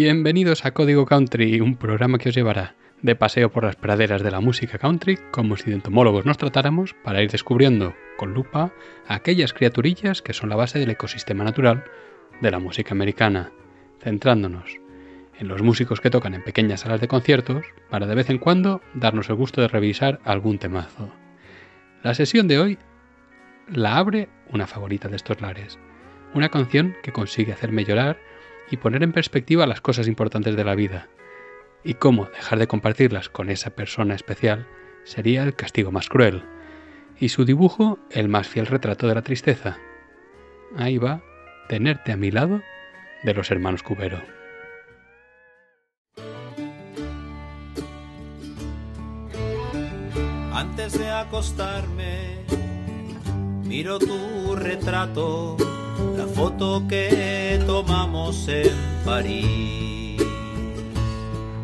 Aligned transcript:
Bienvenidos 0.00 0.64
a 0.64 0.70
Código 0.70 1.06
Country, 1.06 1.60
un 1.60 1.74
programa 1.74 2.18
que 2.18 2.28
os 2.28 2.34
llevará 2.36 2.76
de 3.02 3.16
paseo 3.16 3.50
por 3.50 3.64
las 3.64 3.74
praderas 3.74 4.22
de 4.22 4.30
la 4.30 4.38
música 4.38 4.78
country, 4.78 5.18
como 5.32 5.56
si 5.56 5.70
de 5.70 5.74
entomólogos 5.74 6.24
nos 6.24 6.38
tratáramos, 6.38 6.94
para 7.02 7.20
ir 7.20 7.32
descubriendo 7.32 7.96
con 8.16 8.32
lupa 8.32 8.72
aquellas 9.08 9.52
criaturillas 9.52 10.22
que 10.22 10.34
son 10.34 10.50
la 10.50 10.54
base 10.54 10.78
del 10.78 10.90
ecosistema 10.90 11.42
natural 11.42 11.82
de 12.40 12.50
la 12.52 12.60
música 12.60 12.94
americana, 12.94 13.50
centrándonos 14.00 14.76
en 15.36 15.48
los 15.48 15.62
músicos 15.62 16.00
que 16.00 16.10
tocan 16.10 16.34
en 16.34 16.44
pequeñas 16.44 16.82
salas 16.82 17.00
de 17.00 17.08
conciertos, 17.08 17.66
para 17.90 18.06
de 18.06 18.14
vez 18.14 18.30
en 18.30 18.38
cuando 18.38 18.80
darnos 18.94 19.28
el 19.30 19.34
gusto 19.34 19.60
de 19.62 19.66
revisar 19.66 20.20
algún 20.22 20.60
temazo. 20.60 21.10
La 22.04 22.14
sesión 22.14 22.46
de 22.46 22.60
hoy 22.60 22.78
la 23.66 23.96
abre 23.96 24.28
una 24.52 24.68
favorita 24.68 25.08
de 25.08 25.16
estos 25.16 25.40
lares, 25.40 25.76
una 26.34 26.50
canción 26.50 26.94
que 27.02 27.10
consigue 27.10 27.52
hacerme 27.52 27.84
llorar 27.84 28.27
y 28.70 28.76
poner 28.76 29.02
en 29.02 29.12
perspectiva 29.12 29.66
las 29.66 29.80
cosas 29.80 30.08
importantes 30.08 30.56
de 30.56 30.64
la 30.64 30.74
vida. 30.74 31.08
Y 31.84 31.94
cómo 31.94 32.26
dejar 32.26 32.58
de 32.58 32.66
compartirlas 32.66 33.28
con 33.28 33.50
esa 33.50 33.70
persona 33.70 34.14
especial 34.14 34.66
sería 35.04 35.42
el 35.42 35.54
castigo 35.54 35.90
más 35.90 36.08
cruel. 36.08 36.42
Y 37.18 37.30
su 37.30 37.44
dibujo 37.44 37.98
el 38.10 38.28
más 38.28 38.48
fiel 38.48 38.66
retrato 38.66 39.08
de 39.08 39.14
la 39.14 39.22
tristeza. 39.22 39.78
Ahí 40.76 40.98
va, 40.98 41.22
tenerte 41.68 42.12
a 42.12 42.16
mi 42.16 42.30
lado 42.30 42.62
de 43.24 43.34
los 43.34 43.50
hermanos 43.50 43.82
Cubero. 43.82 44.20
Antes 50.52 50.98
de 50.98 51.10
acostarme, 51.10 52.44
miro 53.64 53.98
tu 53.98 54.56
retrato 54.56 55.56
foto 56.38 56.84
que 56.88 57.60
tomamos 57.66 58.46
en 58.46 58.72
París. 59.04 60.22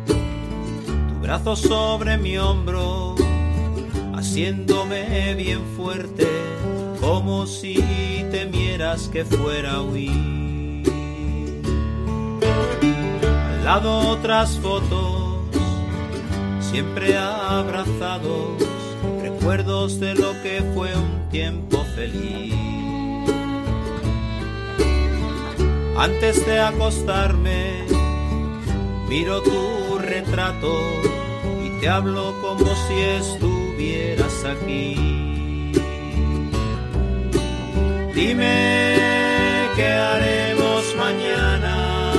Tu 0.05 1.19
brazo 1.21 1.55
sobre 1.55 2.17
mi 2.17 2.37
hombro, 2.37 3.15
haciéndome 4.13 5.33
bien 5.35 5.61
fuerte, 5.77 6.27
como 6.99 7.47
si 7.47 7.75
temieras 8.31 9.07
que 9.07 9.23
fuera 9.23 9.75
a 9.75 9.81
huir. 9.81 10.83
Al 13.23 13.63
lado 13.63 14.09
otras 14.09 14.59
fotos, 14.59 15.39
siempre 16.59 17.17
abrazados, 17.17 18.61
recuerdos 19.21 20.01
de 20.01 20.15
lo 20.15 20.33
que 20.43 20.61
fue 20.73 20.93
un 20.93 21.29
tiempo 21.31 21.77
feliz. 21.95 22.84
Antes 25.97 26.45
de 26.45 26.59
acostarme, 26.59 27.85
miro 29.07 29.41
tu 29.41 29.97
retrato 29.97 30.73
y 31.63 31.69
te 31.79 31.87
hablo 31.87 32.35
como 32.41 32.75
si 32.87 32.99
estuvieras 32.99 34.43
aquí. 34.43 35.71
Dime 38.13 38.97
qué 39.77 39.87
haremos 39.87 40.83
mañana. 40.97 42.11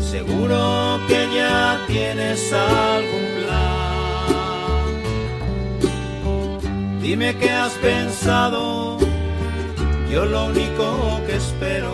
Seguro 0.00 1.00
que 1.08 1.28
ya 1.34 1.80
tienes 1.88 2.52
algún 2.52 3.24
plan. 3.42 3.80
Dime 7.00 7.34
qué 7.36 7.50
has 7.50 7.72
pensado 7.72 8.98
yo 10.14 10.24
lo 10.26 10.46
único 10.46 11.20
que 11.26 11.34
espero 11.34 11.90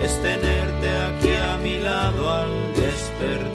es 0.00 0.22
tenerte 0.22 0.88
aquí 0.88 1.34
a 1.34 1.56
mi 1.56 1.80
lado 1.80 2.30
al 2.30 2.50
despertar. 2.76 3.45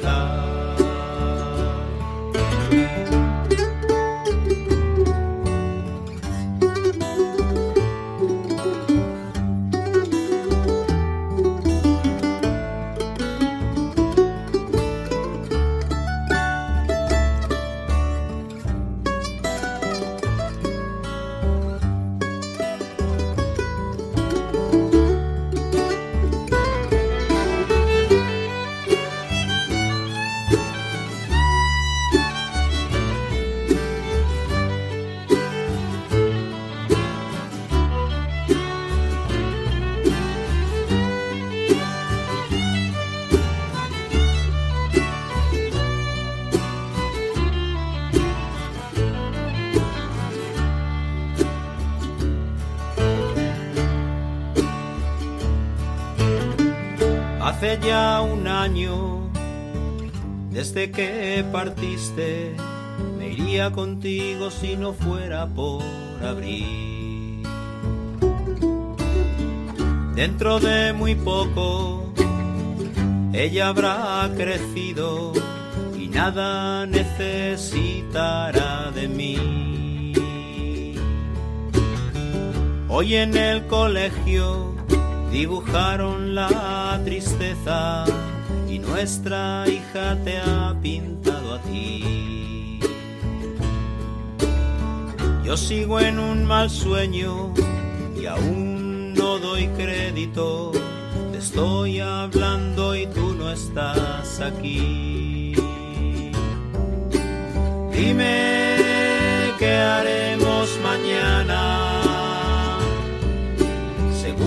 Ya 57.84 58.22
un 58.22 58.48
año 58.48 59.30
desde 60.52 60.92
que 60.92 61.44
partiste, 61.52 62.56
me 63.18 63.30
iría 63.30 63.72
contigo 63.72 64.52
si 64.52 64.76
no 64.76 64.94
fuera 64.94 65.48
por 65.48 65.82
abril. 66.24 67.42
Dentro 70.16 70.60
de 70.60 70.94
muy 70.94 71.16
poco, 71.16 72.14
ella 73.34 73.70
habrá 73.70 74.30
crecido 74.36 75.32
y 75.98 76.10
nada 76.10 76.86
necesitará 76.86 78.92
de 78.92 79.08
mí. 79.08 80.14
Hoy 82.90 83.16
en 83.16 83.38
el 83.38 83.66
colegio 83.68 84.71
dibujaron 85.32 86.36
la 86.36 87.00
tristeza 87.06 88.06
y 88.70 88.80
nuestra 88.80 89.66
hija 89.68 90.18
te 90.24 90.38
ha 90.38 90.76
pintado 90.82 91.56
a 91.56 91.62
ti. 91.62 92.80
Yo 95.44 95.58
sigo 95.58 96.00
en 96.00 96.20
un 96.20 96.46
mal 96.46 96.70
sueño 96.70 97.54
y 98.20 98.26
aún 98.26 99.14
no 99.14 99.40
doy 99.40 99.68
crédito. 99.70 100.72
Te 101.32 101.38
estoy 101.38 102.00
hablando 102.00 102.96
y 102.96 103.08
tú 103.08 103.34
no 103.34 103.52
estás 103.52 104.40
aquí. 104.40 105.56
Dime 107.92 108.76
qué 109.60 109.74
haremos 109.76 110.80
mañana. 110.84 111.81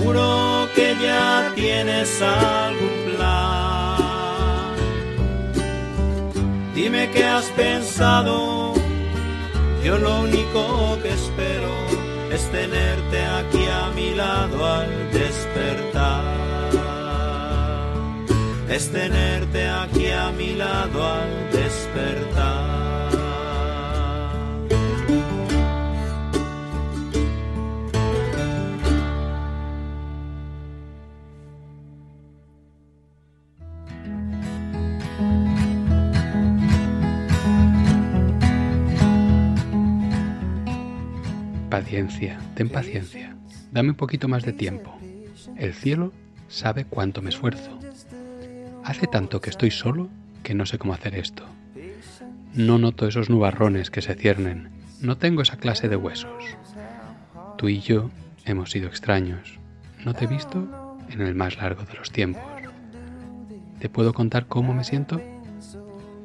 Seguro 0.05 0.69
que 0.75 0.95
ya 1.01 1.51
tienes 1.55 2.21
algún 2.21 3.15
plan. 3.15 4.75
Dime 6.75 7.09
qué 7.09 7.23
has 7.23 7.45
pensado, 7.45 8.75
yo 9.83 9.97
lo 9.97 10.19
único 10.21 10.99
que 11.01 11.09
espero 11.09 11.73
es 12.31 12.43
tenerte 12.51 13.25
aquí 13.25 13.65
a 13.65 13.89
mi 13.95 14.13
lado 14.13 14.63
al 14.63 15.11
despertar. 15.11 16.23
Es 18.69 18.91
tenerte 18.91 19.67
aquí 19.67 20.11
a 20.11 20.29
mi 20.37 20.53
lado 20.53 21.03
al 21.03 21.49
despertar. 21.51 21.64
Paciencia, 41.95 42.37
ten 42.55 42.67
paciencia. 42.67 43.37
Dame 43.71 43.91
un 43.91 43.95
poquito 43.95 44.27
más 44.27 44.43
de 44.43 44.51
tiempo. 44.51 44.93
El 45.55 45.73
cielo 45.73 46.11
sabe 46.49 46.83
cuánto 46.83 47.21
me 47.21 47.29
esfuerzo. 47.29 47.79
Hace 48.83 49.07
tanto 49.07 49.39
que 49.39 49.49
estoy 49.49 49.71
solo 49.71 50.09
que 50.43 50.53
no 50.53 50.65
sé 50.65 50.77
cómo 50.77 50.93
hacer 50.93 51.15
esto. 51.15 51.45
No 52.53 52.79
noto 52.79 53.07
esos 53.07 53.29
nubarrones 53.29 53.91
que 53.91 54.01
se 54.01 54.13
ciernen. 54.13 54.71
No 54.99 55.17
tengo 55.17 55.41
esa 55.41 55.55
clase 55.55 55.87
de 55.87 55.95
huesos. 55.95 56.43
Tú 57.57 57.69
y 57.69 57.79
yo 57.79 58.11
hemos 58.43 58.71
sido 58.71 58.89
extraños. 58.89 59.57
No 60.03 60.13
te 60.13 60.25
he 60.25 60.27
visto 60.27 60.67
en 61.09 61.21
el 61.21 61.33
más 61.33 61.55
largo 61.55 61.83
de 61.83 61.93
los 61.93 62.11
tiempos. 62.11 62.43
¿Te 63.79 63.87
puedo 63.87 64.13
contar 64.13 64.47
cómo 64.47 64.73
me 64.73 64.83
siento? 64.83 65.21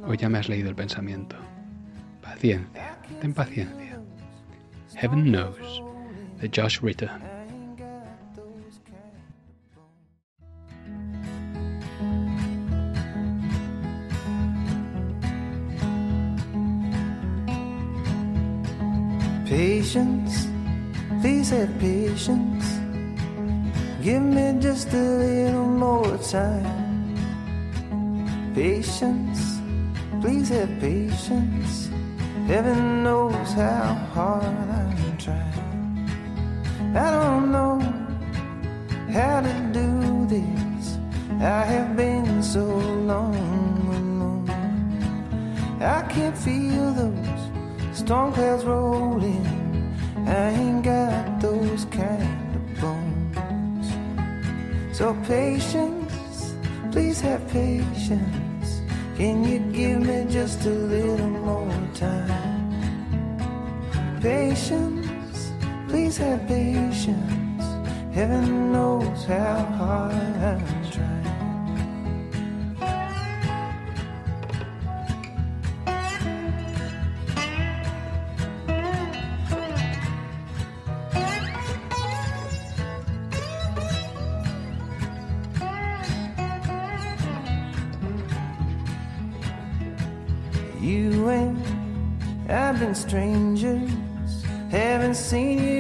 ¿O 0.05 0.15
ya 0.15 0.29
me 0.29 0.39
has 0.39 0.49
leído 0.49 0.69
el 0.69 0.75
pensamiento? 0.75 1.37
Paciencia, 2.21 2.99
ten 3.21 3.33
paciencia. 3.35 3.90
Heaven 5.01 5.33
Knows, 5.33 5.81
de 6.43 6.47
Josh 6.47 6.83
Ritter. 6.83 7.11
Patience, 19.47 20.47
please 21.23 21.49
have 21.49 21.79
patience. 21.79 22.67
Give 24.03 24.21
me 24.21 24.59
just 24.61 24.93
a 24.93 24.97
little 24.99 25.65
more 25.65 26.19
time. 26.19 27.17
Patience, 28.55 29.63
please 30.21 30.51
have 30.51 30.69
patience. 30.79 31.89
Heaven 32.47 33.03
knows 33.03 33.53
how 33.55 33.95
hard 34.13 34.51
trying. 34.51 34.90
I 36.95 37.11
don't 37.13 37.53
know 37.53 37.79
how 39.13 39.41
to 39.41 39.71
do 39.73 40.27
this. 40.27 40.99
I 41.41 41.65
have 41.65 41.97
been 41.97 42.43
so 42.43 42.65
long 42.65 43.37
alone. 43.87 44.51
I 45.81 46.03
can't 46.09 46.37
feel 46.37 46.93
those 46.93 47.97
storm 47.97 48.33
clouds 48.33 48.65
rolling. 48.65 49.47
I 50.27 50.51
ain't 50.51 50.83
got 50.83 51.41
those 51.41 51.85
kind 51.87 52.57
of 52.57 52.81
bones. 52.81 53.89
So 54.97 55.15
patience, 55.27 56.55
please 56.91 57.21
have 57.21 57.49
patience. 57.51 58.83
Can 59.17 59.45
you 59.45 59.61
give 59.73 60.01
me 60.01 60.27
just 60.29 60.67
a 60.67 60.71
little 60.71 61.29
more 61.29 61.89
time? 61.95 62.71
Patience, 64.21 65.00
please 65.91 66.17
have 66.19 66.47
patience. 66.47 67.65
Heaven 68.15 68.73
knows 68.73 69.25
how 69.25 69.65
hard 69.79 70.15
I'm 70.15 70.91
trying. 70.93 71.21
You 90.81 91.29
and 91.29 91.59
I've 92.49 92.79
been 92.79 92.95
strangers, 92.95 93.91
haven't 94.71 95.17
seen 95.17 95.59
you 95.65 95.80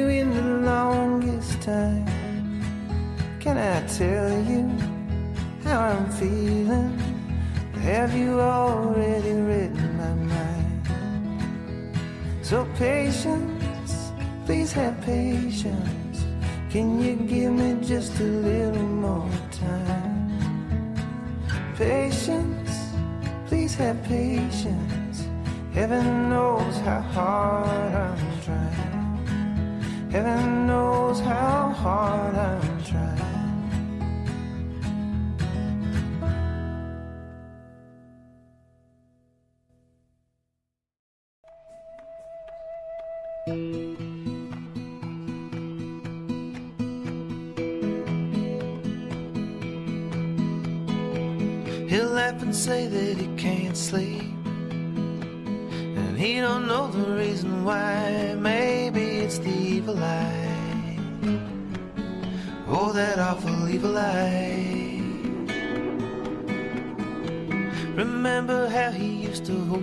time. 1.70 1.99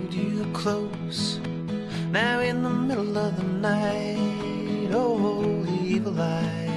Hold 0.08 0.14
you 0.14 0.44
close. 0.52 1.38
Now 2.10 2.40
in 2.40 2.62
the 2.62 2.70
middle 2.70 3.16
of 3.16 3.36
the 3.36 3.44
night. 3.44 4.90
Oh, 4.92 5.66
evil 5.84 6.20
eye. 6.20 6.68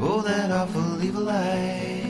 Oh, 0.00 0.22
that 0.22 0.50
awful 0.50 1.02
evil 1.02 1.28
eye. 1.28 2.04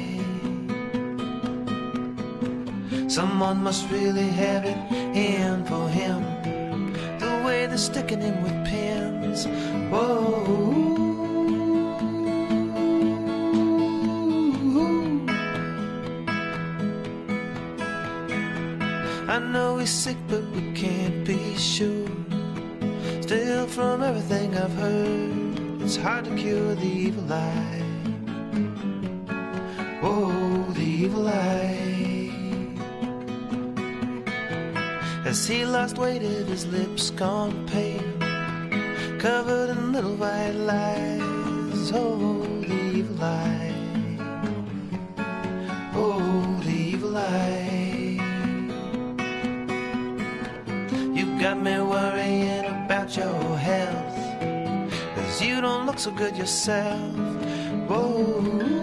Someone 3.08 3.62
must 3.62 3.90
really 3.90 4.28
have 4.28 4.64
it 4.64 4.76
in 5.16 5.64
for 5.64 5.88
him. 5.88 6.22
The 7.18 7.42
way 7.44 7.66
they're 7.66 7.78
sticking 7.78 8.20
him 8.20 8.42
with 8.42 8.66
pins. 8.66 9.46
Whoa. 9.90 10.97
Know 19.52 19.78
he's 19.78 19.90
sick, 19.90 20.16
but 20.28 20.42
we 20.50 20.72
can't 20.72 21.24
be 21.24 21.56
sure. 21.56 22.08
Still, 23.22 23.66
from 23.66 24.02
everything 24.02 24.56
I've 24.56 24.72
heard, 24.74 25.82
it's 25.82 25.96
hard 25.96 26.26
to 26.26 26.34
cure 26.36 26.74
the 26.74 26.86
evil 26.86 27.32
eye. 27.32 27.82
Oh, 30.02 30.66
the 30.74 30.82
evil 30.82 31.28
eye. 31.28 32.30
As 35.24 35.46
he 35.46 35.64
lost 35.64 35.98
weight, 35.98 36.22
his 36.22 36.66
lips 36.66 37.10
gone 37.10 37.66
pale, 37.66 38.00
covered 39.18 39.70
in 39.70 39.92
little 39.92 40.16
white 40.16 40.52
lies. 40.52 41.92
Oh, 41.92 42.46
the 42.60 42.74
evil 42.96 43.22
eye. 43.22 43.67
about 53.08 53.16
your 53.16 53.58
health. 53.58 55.14
Cause 55.14 55.42
you 55.42 55.60
don't 55.60 55.86
look 55.86 55.98
so 55.98 56.10
good 56.10 56.36
yourself. 56.36 57.00
Whoa. 57.88 58.77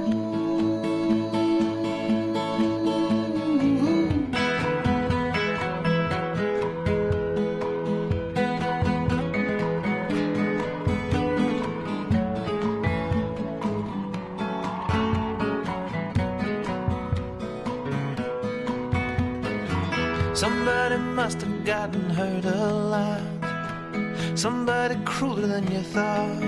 crueler 25.15 25.47
than 25.47 25.65
you 25.71 25.81
thought. 25.95 26.41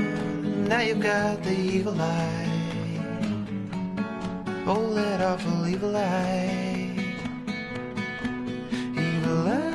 Now 0.68 0.82
you've 0.82 1.00
got 1.00 1.42
the 1.42 1.56
evil 1.56 1.96
eye. 2.02 2.50
Oh, 4.68 4.94
that 4.94 5.22
awful 5.22 5.66
evil 5.66 5.96
eye. 5.96 6.92
Evil 9.08 9.48
eye. 9.48 9.74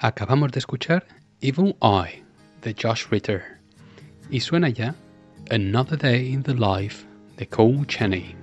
Acabamos 0.00 0.50
de 0.50 0.58
escuchar 0.58 1.04
Evil 1.40 1.76
Eye 1.80 2.24
de 2.62 2.74
Josh 2.74 3.06
Ritter 3.12 3.60
y 4.30 4.40
suena 4.40 4.68
ya 4.68 4.94
Another 5.48 5.96
Day 5.96 6.32
in 6.32 6.42
the 6.42 6.54
Life 6.54 7.06
de 7.36 7.46
Cole 7.46 7.84
Chaney. 7.86 8.37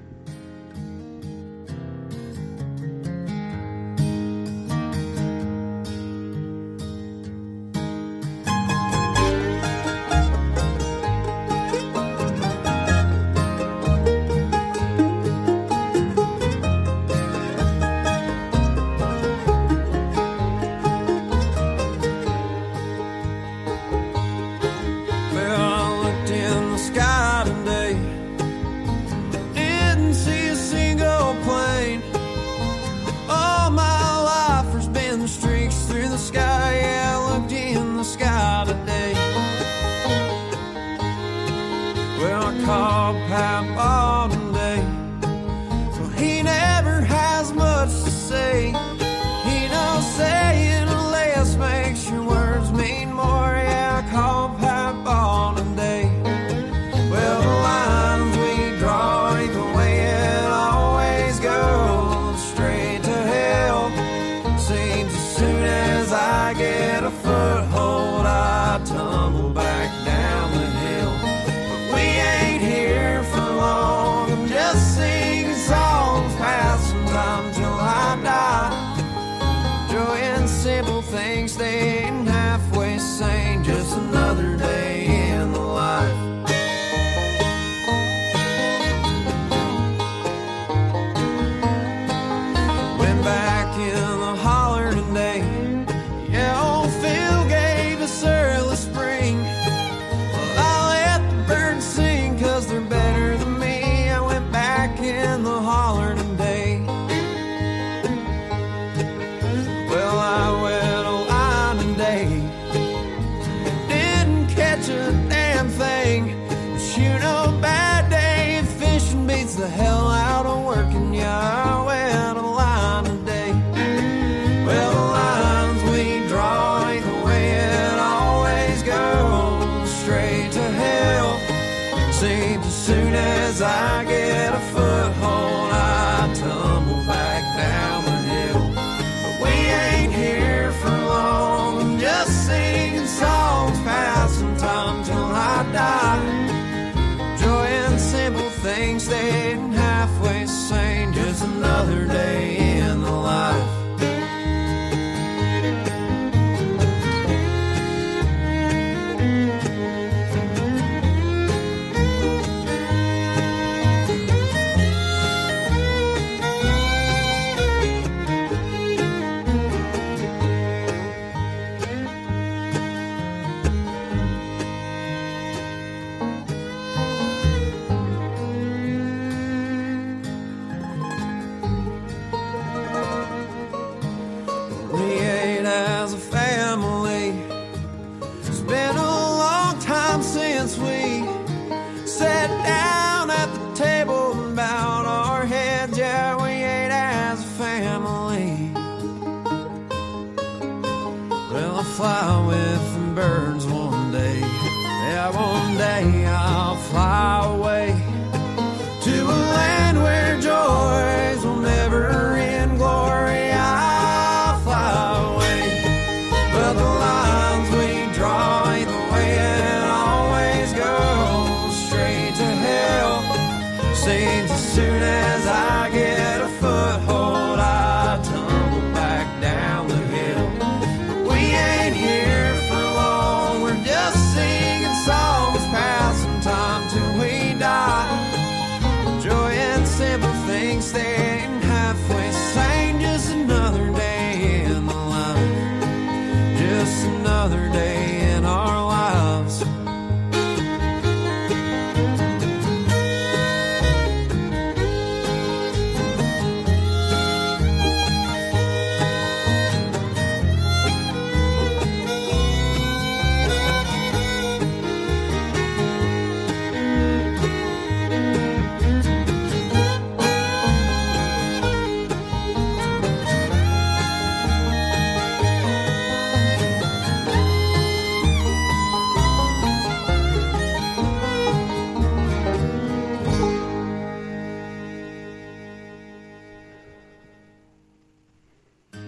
wildflower. 206.75 207.44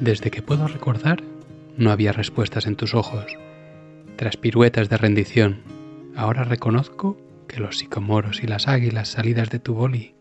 Desde 0.08 0.32
que 0.32 0.42
puedo 0.42 0.70
recordar, 0.70 1.22
no 1.76 1.92
había 1.92 2.14
respuestas 2.14 2.66
en 2.66 2.78
tus 2.78 2.96
ojos. 2.96 3.26
Tras 4.16 4.38
piruetas 4.38 4.88
de 4.88 4.96
rendición, 4.96 5.64
ahora 6.16 6.46
reconozco 6.46 7.18
que 7.50 7.60
los 7.60 7.80
sicomoros 7.80 8.42
y 8.42 8.48
las 8.48 8.70
águilas 8.70 9.10
salidas 9.10 9.50
de 9.50 9.60
tu 9.60 9.74
boli 9.74 10.16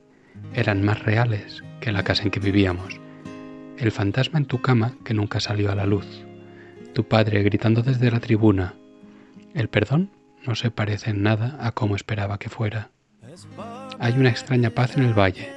eran 0.55 0.83
más 0.83 1.05
reales 1.05 1.63
que 1.79 1.93
la 1.93 2.03
casa 2.03 2.25
en 2.25 2.33
que 2.33 2.41
vivíamos. 2.41 2.99
El 3.79 3.93
fantasma 3.93 4.41
en 4.41 4.47
tu 4.47 4.61
cama 4.61 4.97
que 5.05 5.15
nunca 5.15 5.39
salió 5.39 5.71
a 5.71 5.77
la 5.77 5.87
luz. 5.87 6.25
Tu 6.93 7.07
padre 7.07 7.45
gritando 7.45 7.83
desde 7.83 8.11
la 8.11 8.19
tribuna. 8.19 8.75
El 9.55 9.69
perdón 9.69 10.11
no 10.45 10.57
se 10.57 10.73
parece 10.73 11.11
en 11.11 11.23
nada 11.23 11.59
a 11.61 11.71
como 11.71 11.95
esperaba 11.95 12.41
que 12.41 12.49
fuera. 12.49 12.91
Hay 14.01 14.15
una 14.15 14.31
extraña 14.31 14.71
paz 14.71 14.97
en 14.97 15.05
el 15.05 15.17
valle, 15.17 15.49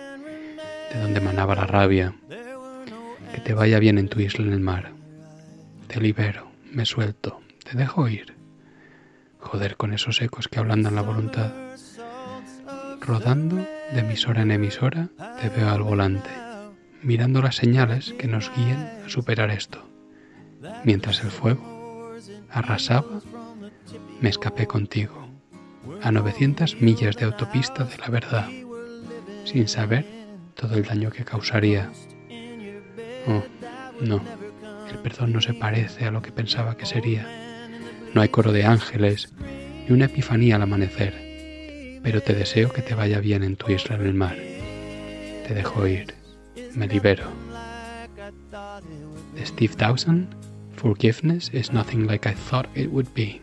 de 0.93 0.99
donde 1.01 1.19
manaba 1.19 1.55
la 1.55 1.65
rabia, 1.65 2.13
te 3.49 3.55
vaya 3.55 3.79
bien 3.79 3.97
en 3.97 4.09
tu 4.09 4.19
isla 4.19 4.45
en 4.45 4.53
el 4.53 4.59
mar. 4.59 4.91
Te 5.87 5.99
libero, 5.99 6.51
me 6.71 6.85
suelto, 6.85 7.41
te 7.63 7.75
dejo 7.75 8.07
ir. 8.07 8.35
Joder 9.39 9.75
con 9.75 9.91
esos 9.91 10.21
ecos 10.21 10.47
que 10.47 10.59
ablandan 10.59 10.93
la 10.93 11.01
voluntad. 11.01 11.51
Rodando 13.01 13.55
de 13.55 14.01
emisora 14.01 14.43
en 14.43 14.51
emisora, 14.51 15.09
te 15.41 15.49
veo 15.49 15.67
al 15.67 15.81
volante, 15.81 16.29
mirando 17.01 17.41
las 17.41 17.55
señales 17.55 18.13
que 18.19 18.27
nos 18.27 18.51
guíen 18.55 18.87
a 19.03 19.09
superar 19.09 19.49
esto. 19.49 19.83
Mientras 20.83 21.23
el 21.23 21.31
fuego 21.31 22.13
arrasaba, 22.51 23.19
me 24.21 24.29
escapé 24.29 24.67
contigo, 24.67 25.27
a 26.03 26.11
900 26.11 26.79
millas 26.81 27.15
de 27.15 27.25
autopista 27.25 27.83
de 27.83 27.97
la 27.97 28.09
verdad, 28.09 28.47
sin 29.43 29.67
saber 29.67 30.05
todo 30.53 30.75
el 30.75 30.83
daño 30.83 31.09
que 31.09 31.25
causaría 31.25 31.89
Oh, 33.27 33.43
no, 34.01 34.21
el 34.89 34.97
perdón 34.99 35.33
no 35.33 35.41
se 35.41 35.53
parece 35.53 36.05
a 36.05 36.11
lo 36.11 36.21
que 36.21 36.31
pensaba 36.31 36.77
que 36.77 36.85
sería. 36.85 37.27
No 38.13 38.21
hay 38.21 38.29
coro 38.29 38.51
de 38.51 38.65
ángeles 38.65 39.33
ni 39.87 39.93
una 39.93 40.05
epifanía 40.05 40.55
al 40.55 40.63
amanecer, 40.63 41.99
pero 42.03 42.21
te 42.21 42.33
deseo 42.33 42.71
que 42.71 42.81
te 42.81 42.95
vaya 42.95 43.19
bien 43.19 43.43
en 43.43 43.55
tu 43.55 43.71
isla 43.71 43.95
en 43.95 44.01
el 44.01 44.13
mar. 44.13 44.35
Te 45.47 45.53
dejo 45.53 45.87
ir, 45.87 46.13
me 46.75 46.87
libero. 46.87 47.25
Steve 49.45 49.73
Dawson, 49.77 50.27
Forgiveness 50.75 51.49
is 51.53 51.71
nothing 51.71 52.07
like 52.07 52.25
I 52.25 52.33
thought 52.33 52.67
it 52.75 52.89
would 52.91 53.13
be. 53.13 53.41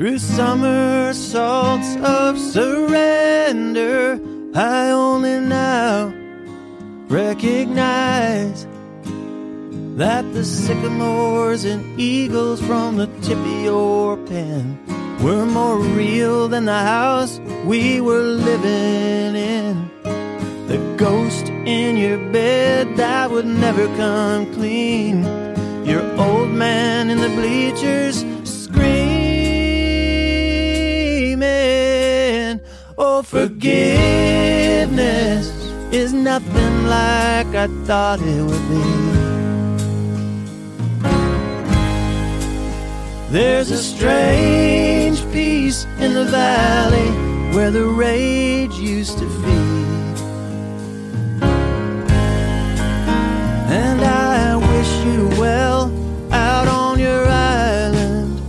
Through 0.00 0.18
somersaults 0.18 1.94
of 1.96 2.38
surrender, 2.38 4.18
I 4.54 4.92
only 4.92 5.38
now 5.40 6.10
recognize 7.08 8.66
that 9.98 10.32
the 10.32 10.42
sycamores 10.42 11.66
and 11.66 12.00
eagles 12.00 12.62
from 12.62 12.96
the 12.96 13.08
tip 13.20 13.36
of 13.36 13.62
your 13.62 14.16
pen 14.16 14.78
were 15.22 15.44
more 15.44 15.78
real 15.78 16.48
than 16.48 16.64
the 16.64 16.78
house 16.78 17.38
we 17.66 18.00
were 18.00 18.22
living 18.22 19.36
in. 19.36 19.90
The 20.66 20.78
ghost 20.96 21.50
in 21.50 21.98
your 21.98 22.16
bed 22.32 22.96
that 22.96 23.30
would 23.30 23.44
never 23.44 23.86
come 23.98 24.50
clean. 24.54 25.24
Your 25.84 26.02
old 26.18 26.48
man 26.48 27.10
in 27.10 27.18
the 27.18 27.28
bleachers 27.28 28.24
Forgiveness 33.22 34.00
is 35.92 36.12
nothing 36.12 36.86
like 36.86 37.54
I 37.54 37.68
thought 37.84 38.20
it 38.20 38.42
would 38.42 38.68
be. 38.68 38.82
There's 43.30 43.70
a 43.70 43.78
strange 43.78 45.22
peace 45.32 45.84
in 45.98 46.14
the 46.14 46.24
valley 46.24 47.10
where 47.54 47.70
the 47.70 47.84
rage 47.84 48.74
used 48.74 49.18
to 49.18 49.28
feed. 49.28 49.86
And 53.70 54.00
I 54.00 54.56
wish 54.56 55.04
you 55.04 55.28
well 55.40 55.92
out 56.32 56.68
on 56.68 56.98
your 56.98 57.26
island 57.28 58.40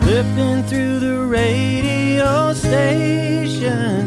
Flipping 0.00 0.62
through 0.62 1.00
the 1.00 1.26
radio 1.26 2.54
stations, 2.54 3.99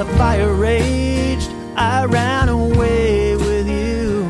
the 0.00 0.06
fire 0.16 0.54
raged, 0.54 1.50
I 1.76 2.06
ran 2.06 2.48
away 2.48 3.36
with 3.36 3.68
you. 3.68 4.24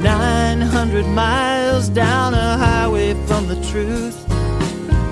900 0.00 1.04
miles 1.08 1.90
down 1.90 2.32
a 2.32 2.56
highway 2.56 3.12
from 3.26 3.48
the 3.48 3.56
truth, 3.70 4.26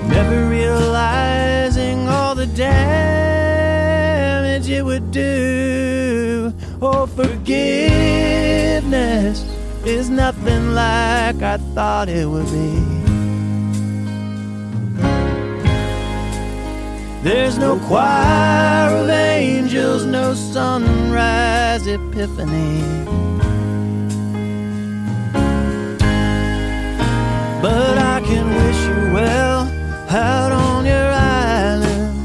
never 0.07 0.49
realizing 0.49 2.07
all 2.07 2.33
the 2.33 2.47
damage 2.47 3.47
it 4.67 4.83
would 4.83 5.11
do. 5.11 6.51
Oh, 6.81 7.05
forgiveness 7.05 7.53
is 9.85 10.09
nothing 10.09 10.73
like 10.73 11.39
I 11.43 11.57
thought 11.75 12.09
it 12.09 12.27
would 12.27 12.47
be. 12.47 12.90
There's 17.23 17.59
no 17.59 17.77
choir 17.77 18.95
of 18.95 19.07
angels, 19.07 20.05
no 20.05 20.33
sunrise 20.33 21.85
epiphany. 21.85 22.81
But 27.61 27.97
I 27.99 28.21
can 28.25 28.47
wish 28.55 28.79
you 28.87 29.13
well 29.13 29.69
out 30.09 30.51
on 30.51 30.83
your 30.85 31.11
island 31.11 32.17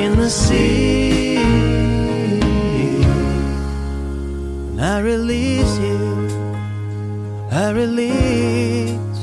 in 0.00 0.16
the 0.16 0.30
sea. 0.30 1.36
And 4.70 4.80
I 4.80 4.98
release 4.98 5.78
you, 5.78 6.28
I 7.52 7.70
release, 7.70 9.20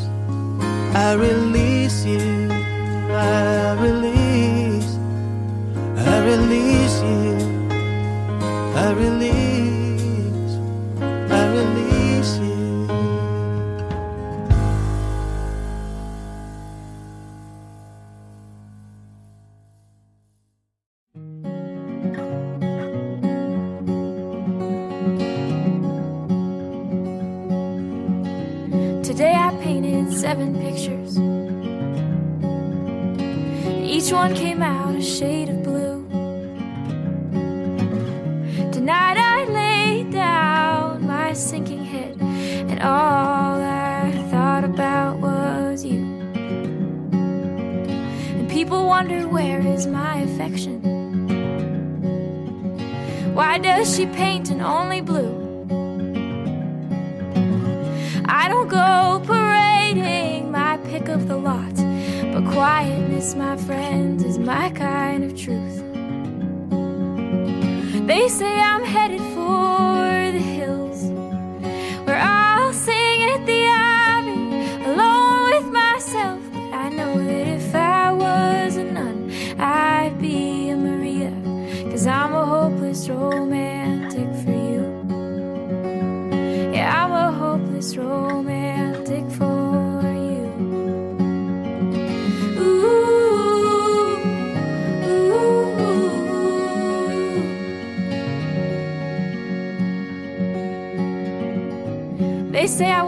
I 0.95 1.15
release 1.15 2.05
you, 2.05 2.49
I 3.11 3.73
release, 3.81 4.02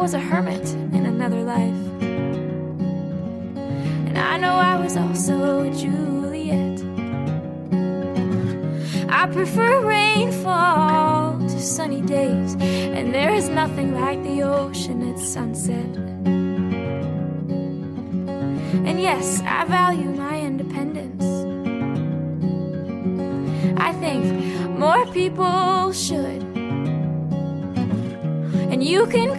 was 0.06 0.14
a 0.14 0.20
hermit 0.20 0.70
in 0.94 1.08
another 1.08 1.42
life. 1.42 1.82
And 4.08 4.16
I 4.16 4.38
know 4.38 4.54
I 4.54 4.80
was 4.80 4.96
also 4.96 5.68
Juliet. 5.72 6.80
I 9.10 9.26
prefer 9.26 9.84
rainfall 9.84 11.40
to 11.40 11.60
sunny 11.60 12.02
days, 12.02 12.54
and 12.54 13.16
there 13.16 13.34
is 13.34 13.50
nothing 13.50 14.00
like 14.00 14.22
the 14.22 14.44
ocean 14.44 15.12
at 15.12 15.18
sunset. 15.18 15.98
And 18.86 19.02
yes, 19.02 19.42
I 19.42 19.66
value 19.66 20.12
my 20.12 20.40
independence. 20.40 21.26
I 23.80 23.92
think 23.94 24.24
more 24.78 25.08
people 25.08 25.92
should. 25.94 26.46
And 28.72 28.84
you 28.84 29.06
can 29.08 29.35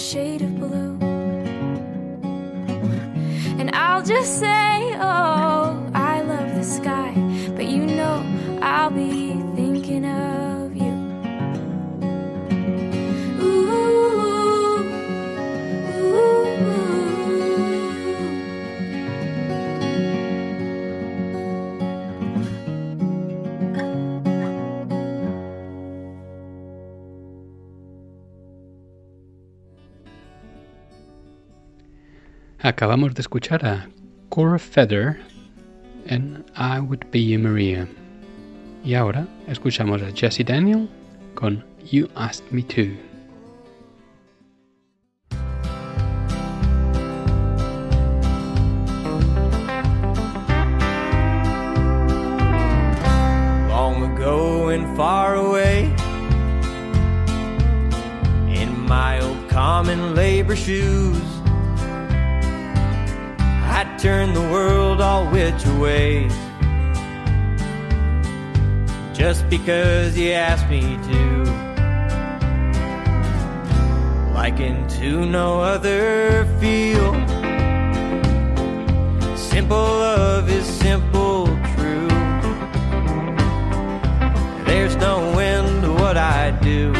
shade 0.00 0.40
of 0.40 0.49
Acabamos 32.70 33.14
de 33.14 33.22
escuchar 33.22 33.66
a 33.66 33.88
Cora 34.28 34.56
Feather 34.56 35.18
en 36.06 36.44
I 36.56 36.78
Would 36.78 37.04
Be 37.10 37.36
Maria. 37.36 37.88
Y 38.84 38.94
ahora 38.94 39.26
escuchamos 39.48 40.00
a 40.02 40.12
Jesse 40.12 40.44
Daniel 40.44 40.88
con 41.34 41.64
You 41.90 42.08
Asked 42.14 42.52
Me 42.52 42.62
To. 42.62 42.82
long 53.68 54.14
ago 54.14 54.68
and 54.68 54.96
far 54.96 55.34
away. 55.34 55.92
In 58.48 58.78
my 58.86 59.18
old 59.20 59.48
common 59.48 60.14
labor 60.14 60.54
shoes, 60.54 61.39
I 63.80 63.84
turned 63.96 64.36
the 64.36 64.42
world 64.42 65.00
all 65.00 65.24
which 65.30 65.64
ways. 65.80 66.34
Just 69.16 69.48
because 69.48 70.18
you 70.18 70.32
asked 70.32 70.68
me 70.68 70.82
to, 71.08 71.44
like 74.34 74.60
into 74.60 75.24
no 75.24 75.62
other 75.62 76.44
field. 76.60 77.26
Simple 79.38 79.78
love 79.78 80.50
is 80.50 80.66
simple 80.66 81.46
true. 81.74 82.08
There's 84.66 84.96
no 84.96 85.38
end 85.38 85.84
to 85.84 85.92
what 85.94 86.18
I 86.18 86.50
do. 86.60 86.92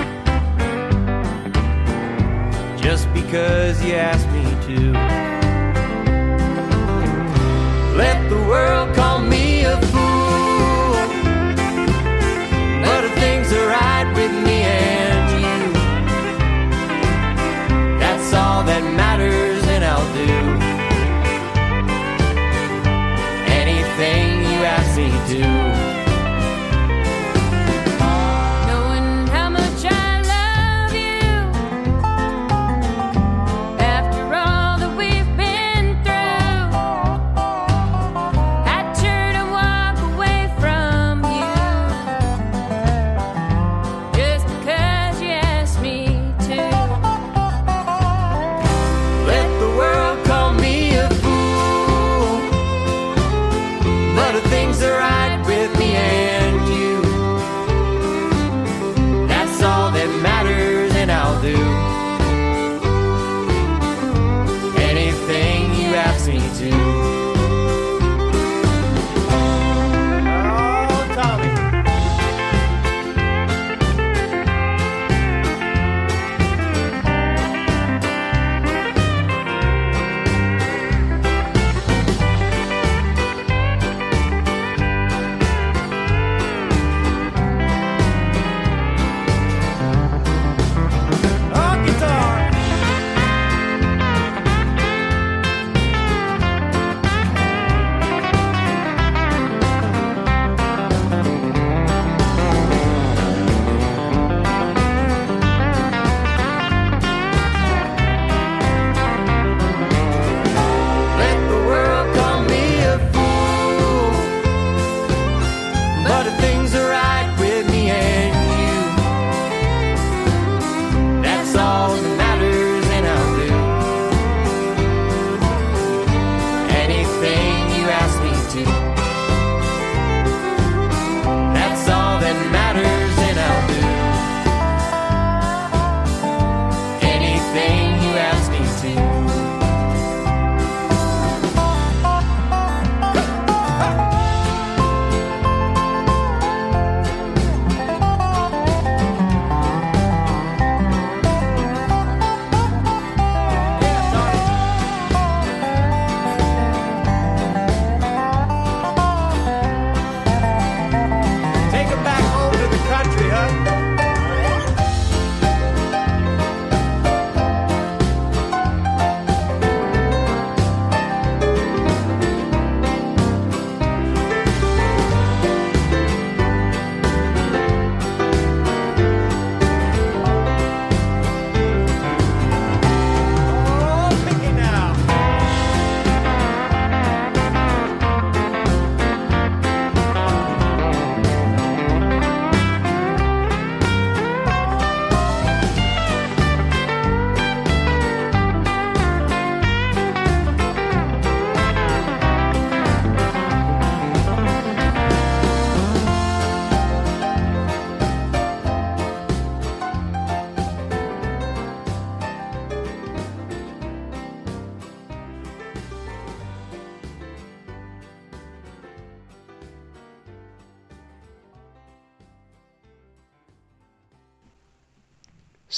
Just 2.83 3.13
because 3.13 3.85
you 3.85 3.97
asked 3.97 4.31
me 4.31 4.45
to. 4.67 5.30
Let 8.01 8.31
the 8.31 8.43
world 8.53 8.95
call 8.97 9.19
me 9.19 9.40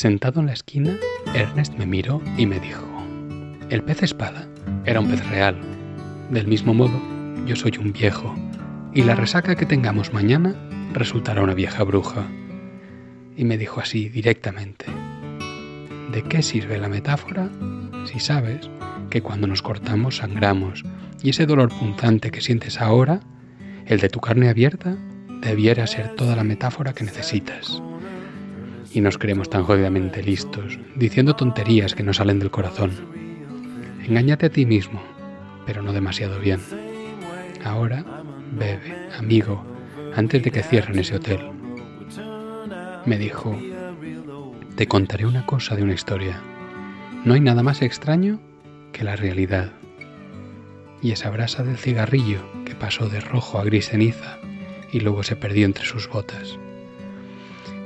Sentado 0.02 0.40
en 0.40 0.46
la 0.46 0.52
esquina, 0.52 0.96
Ernest 1.32 1.74
me 1.78 1.86
miró 1.86 2.20
y 2.36 2.44
me 2.44 2.58
dijo, 2.58 2.84
el 3.70 3.84
pez 3.84 4.02
espada 4.02 4.48
era 4.84 4.98
un 4.98 5.08
pez 5.08 5.24
real. 5.28 5.56
Del 6.28 6.48
mismo 6.48 6.74
modo, 6.74 7.00
yo 7.46 7.54
soy 7.54 7.78
un 7.78 7.92
viejo, 7.92 8.34
y 8.92 9.04
la 9.04 9.14
resaca 9.14 9.54
que 9.54 9.64
tengamos 9.64 10.12
mañana 10.12 10.56
resultará 10.92 11.40
una 11.40 11.54
vieja 11.54 11.84
bruja. 11.84 12.26
Y 13.36 13.44
me 13.44 13.56
dijo 13.56 13.78
así 13.78 14.08
directamente, 14.08 14.86
¿de 16.10 16.22
qué 16.24 16.42
sirve 16.42 16.78
la 16.78 16.88
metáfora 16.88 17.48
si 18.12 18.18
sabes 18.18 18.68
que 19.08 19.22
cuando 19.22 19.46
nos 19.46 19.62
cortamos 19.62 20.16
sangramos 20.16 20.82
y 21.22 21.30
ese 21.30 21.46
dolor 21.46 21.68
punzante 21.68 22.32
que 22.32 22.40
sientes 22.40 22.80
ahora, 22.80 23.20
el 23.86 24.00
de 24.00 24.08
tu 24.08 24.18
carne 24.18 24.48
abierta, 24.48 24.96
debiera 25.42 25.86
ser 25.86 26.16
toda 26.16 26.34
la 26.34 26.42
metáfora 26.42 26.92
que 26.92 27.04
necesitas? 27.04 27.80
Y 28.94 29.00
nos 29.00 29.18
creemos 29.18 29.48
tan 29.48 29.64
jodidamente 29.64 30.22
listos, 30.22 30.78
diciendo 30.94 31.34
tonterías 31.34 31.94
que 31.94 32.02
no 32.02 32.12
salen 32.12 32.38
del 32.38 32.50
corazón. 32.50 32.92
Engáñate 34.04 34.46
a 34.46 34.50
ti 34.50 34.66
mismo, 34.66 35.02
pero 35.66 35.82
no 35.82 35.92
demasiado 35.92 36.38
bien. 36.38 36.60
Ahora, 37.64 38.04
bebe, 38.52 39.08
amigo, 39.18 39.64
antes 40.14 40.42
de 40.42 40.50
que 40.50 40.62
cierren 40.62 40.98
ese 40.98 41.16
hotel. 41.16 41.40
Me 43.06 43.18
dijo, 43.18 43.58
te 44.76 44.86
contaré 44.86 45.26
una 45.26 45.46
cosa 45.46 45.74
de 45.74 45.82
una 45.82 45.94
historia. 45.94 46.40
No 47.24 47.34
hay 47.34 47.40
nada 47.40 47.62
más 47.62 47.82
extraño 47.82 48.40
que 48.92 49.04
la 49.04 49.16
realidad. 49.16 49.72
Y 51.00 51.12
esa 51.12 51.30
brasa 51.30 51.62
del 51.62 51.78
cigarrillo 51.78 52.40
que 52.64 52.74
pasó 52.74 53.08
de 53.08 53.20
rojo 53.20 53.58
a 53.58 53.64
gris 53.64 53.88
ceniza 53.88 54.38
y 54.92 55.00
luego 55.00 55.22
se 55.22 55.36
perdió 55.36 55.66
entre 55.66 55.84
sus 55.84 56.08
botas 56.08 56.58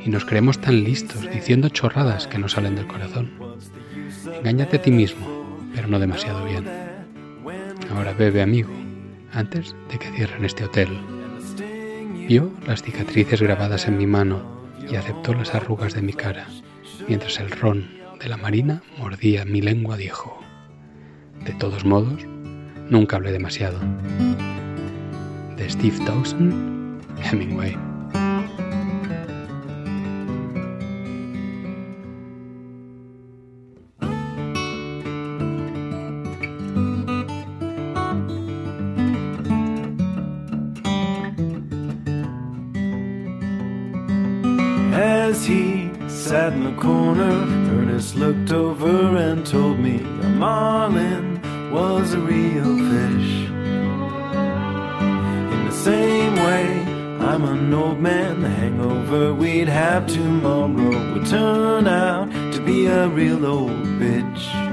y 0.07 0.09
nos 0.09 0.25
creemos 0.25 0.61
tan 0.61 0.85
listos 0.85 1.29
diciendo 1.33 1.69
chorradas 1.69 2.29
que 2.29 2.39
no 2.39 2.49
salen 2.49 2.77
del 2.77 2.87
corazón. 2.87 3.33
Engáñate 4.39 4.77
a 4.77 4.83
ti 4.83 4.93
mismo, 4.93 5.27
pero 5.75 5.89
no 5.89 5.99
demasiado 5.99 6.45
bien. 6.45 6.65
Ahora 7.91 8.13
bebe, 8.13 8.41
amigo, 8.41 8.71
antes 9.33 9.75
de 9.91 9.99
que 9.99 10.11
cierren 10.13 10.45
este 10.45 10.65
hotel. 10.65 10.89
Vio 12.29 12.53
las 12.67 12.83
cicatrices 12.83 13.43
grabadas 13.43 13.89
en 13.89 13.99
mi 13.99 14.07
mano 14.07 14.43
y 14.89 14.95
aceptó 14.95 15.35
las 15.35 15.55
arrugas 15.55 15.95
de 15.95 16.03
mi 16.03 16.13
cara, 16.13 16.47
mientras 17.09 17.41
el 17.41 17.51
ron 17.51 17.91
de 18.21 18.29
la 18.29 18.37
marina 18.37 18.83
mordía 18.99 19.45
mi 19.45 19.61
lengua, 19.61 19.97
dijo. 19.97 20.41
De 21.45 21.53
todos 21.55 21.85
modos, 21.85 22.25
nunca 22.89 23.17
hablé 23.17 23.33
demasiado. 23.33 23.81
De 25.57 25.69
Steve 25.69 25.99
Dawson, 26.05 27.01
Hemingway. 27.25 27.86
Corner, 46.87 47.37
Ernest 47.77 48.15
looked 48.15 48.53
over 48.53 49.17
and 49.17 49.45
told 49.45 49.77
me 49.81 49.97
a 49.99 50.29
marlin 50.45 51.41
was 51.73 52.15
a 52.15 52.21
real 52.21 52.77
fish. 52.91 53.33
In 55.55 55.61
the 55.69 55.77
same 55.89 56.35
way, 56.37 56.67
I'm 57.29 57.45
an 57.45 57.75
old 57.75 57.99
man. 57.99 58.43
The 58.43 58.49
hangover 58.49 59.35
we'd 59.35 59.69
have 59.69 60.07
tomorrow 60.07 61.13
would 61.13 61.27
turn 61.27 61.89
out 61.89 62.31
to 62.55 62.61
be 62.61 62.87
a 62.87 63.09
real 63.09 63.45
old 63.45 63.85
bitch. 64.01 64.66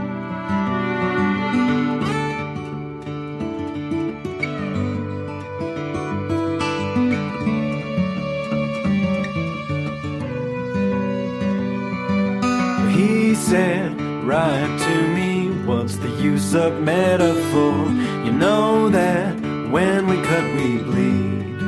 Use 16.53 16.61
of 16.61 16.81
metaphor? 16.81 17.89
You 18.25 18.31
know 18.31 18.89
that 18.89 19.33
when 19.71 20.07
we 20.07 20.21
cut, 20.21 20.43
we 20.55 20.77
bleed. 20.77 21.59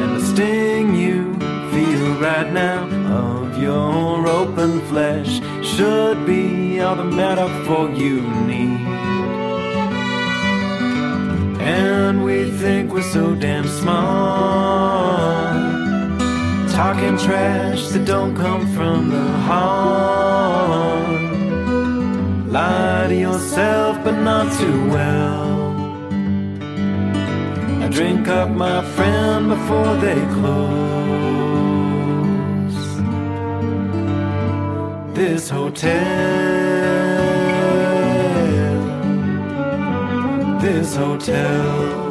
And 0.00 0.16
the 0.16 0.20
sting 0.20 0.94
you 0.94 1.34
feel 1.72 2.20
right 2.20 2.50
now 2.52 2.84
of 3.12 3.58
your 3.60 4.26
open 4.26 4.80
flesh 4.88 5.40
should 5.62 6.26
be 6.26 6.80
all 6.80 6.96
the 6.96 7.04
metaphor 7.04 7.90
you 7.90 8.22
need. 8.46 8.80
And 11.60 12.24
we 12.24 12.50
think 12.50 12.92
we're 12.92 13.02
so 13.02 13.34
damn 13.34 13.66
smart 13.66 15.04
talking 16.70 17.16
trash 17.16 17.88
that 17.88 18.04
don't 18.04 18.34
come 18.36 18.66
from 18.74 19.10
the 19.10 19.26
heart. 19.46 20.33
Yourself, 23.34 23.94
but 24.04 24.16
not 24.20 24.46
too 24.60 24.88
well. 24.90 25.74
I 27.82 27.88
drink 27.88 28.28
up 28.28 28.48
my 28.48 28.80
friend 28.94 29.48
before 29.48 29.96
they 29.96 30.20
close. 30.36 30.76
This 35.16 35.50
hotel, 35.50 35.90
this 40.60 40.94
hotel. 40.94 42.03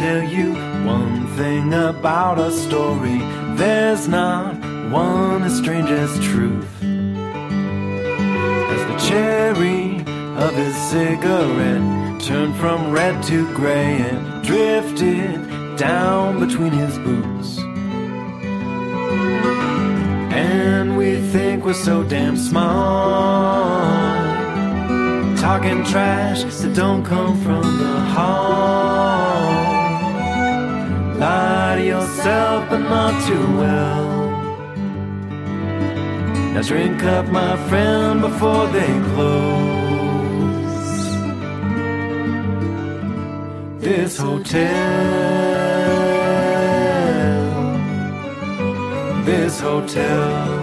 Tell 0.00 0.22
you 0.22 0.54
one 0.86 1.26
thing 1.36 1.74
about 1.74 2.38
a 2.38 2.50
story. 2.50 3.18
There's 3.56 4.08
not 4.08 4.54
one 4.90 5.42
as 5.42 5.58
strange 5.58 5.90
as 5.90 6.18
truth. 6.20 6.64
As 8.74 8.82
the 8.90 8.96
cherry 9.10 10.00
of 10.42 10.54
his 10.54 10.74
cigarette 10.90 12.18
turned 12.22 12.56
from 12.56 12.90
red 12.90 13.22
to 13.24 13.44
gray 13.54 13.98
and 14.08 14.42
drifted 14.42 15.76
down 15.76 16.40
between 16.40 16.72
his 16.72 16.96
boots. 17.00 17.58
And 20.32 20.96
we 20.96 21.20
think 21.30 21.66
we're 21.66 21.74
so 21.74 22.02
damn 22.04 22.38
smart 22.38 23.60
talking 25.38 25.84
trash 25.84 26.42
that 26.44 26.74
don't 26.74 27.04
come 27.04 27.38
from 27.42 27.62
the 27.76 28.00
heart. 28.14 29.29
Lie 31.20 31.76
to 31.76 31.84
yourself, 31.84 32.70
but 32.70 32.78
not 32.78 33.12
too 33.28 33.46
well. 33.58 34.06
Now 36.54 36.62
drink 36.62 37.04
up, 37.04 37.26
my 37.26 37.56
friend, 37.68 38.22
before 38.22 38.66
they 38.68 38.88
close. 39.12 39.60
This 43.80 44.16
hotel, 44.16 44.70
this 49.26 49.60
hotel. 49.60 50.59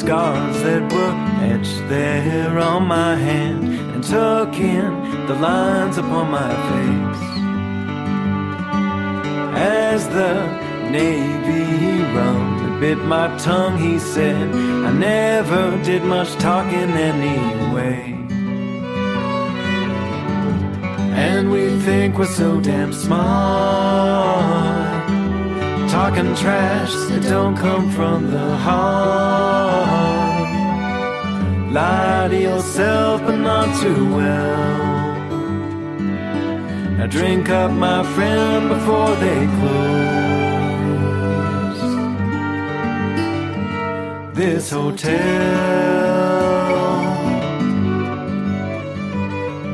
Scars 0.00 0.62
that 0.62 0.82
were 0.94 1.14
etched 1.52 1.80
there 1.88 2.58
on 2.58 2.82
my 2.86 3.14
hand 3.14 3.64
and 3.92 4.02
took 4.02 4.54
in 4.54 4.90
the 5.26 5.34
lines 5.34 5.98
upon 5.98 6.30
my 6.30 6.52
face. 6.68 7.22
As 9.56 10.08
the 10.08 10.34
Navy 10.90 12.02
rum 12.14 12.50
bit 12.80 12.96
my 12.96 13.28
tongue, 13.36 13.76
he 13.76 13.98
said, 13.98 14.48
I 14.88 14.90
never 14.90 15.78
did 15.84 16.02
much 16.02 16.32
talking 16.36 16.90
anyway. 17.10 18.16
And 21.28 21.50
we 21.50 21.78
think 21.80 22.16
we're 22.16 22.24
so 22.24 22.58
damn 22.58 22.94
smart 22.94 24.39
talking 26.00 26.34
trash 26.34 26.94
that 27.10 27.22
don't 27.24 27.54
come 27.54 27.90
from 27.90 28.30
the 28.30 28.48
heart. 28.66 30.50
Lie 31.76 32.28
to 32.30 32.38
yourself, 32.48 33.20
but 33.26 33.36
not 33.36 33.68
too 33.82 34.02
well. 34.16 34.78
Now 36.96 37.06
drink 37.06 37.50
up, 37.50 37.70
my 37.70 38.02
friend, 38.14 38.62
before 38.74 39.14
they 39.24 39.40
close. 39.58 40.20
This 44.34 44.70
hotel, 44.70 45.20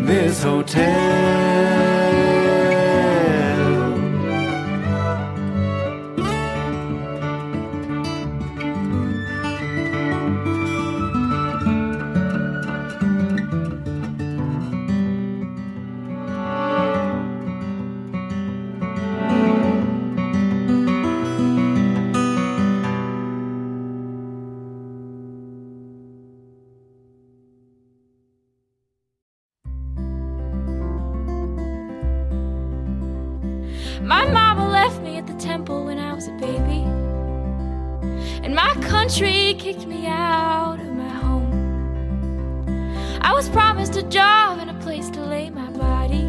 this 0.08 0.42
hotel. 0.42 1.55
My 34.06 34.24
mama 34.24 34.68
left 34.68 35.02
me 35.02 35.16
at 35.16 35.26
the 35.26 35.34
temple 35.34 35.86
when 35.86 35.98
I 35.98 36.14
was 36.14 36.28
a 36.28 36.32
baby. 36.34 36.84
And 38.44 38.54
my 38.54 38.72
country 38.74 39.56
kicked 39.58 39.84
me 39.84 40.06
out 40.06 40.78
of 40.78 40.92
my 40.94 41.08
home. 41.08 41.50
I 43.20 43.32
was 43.32 43.48
promised 43.48 43.96
a 43.96 44.04
job 44.04 44.60
and 44.60 44.70
a 44.70 44.74
place 44.74 45.10
to 45.10 45.20
lay 45.20 45.50
my 45.50 45.68
body. 45.72 46.22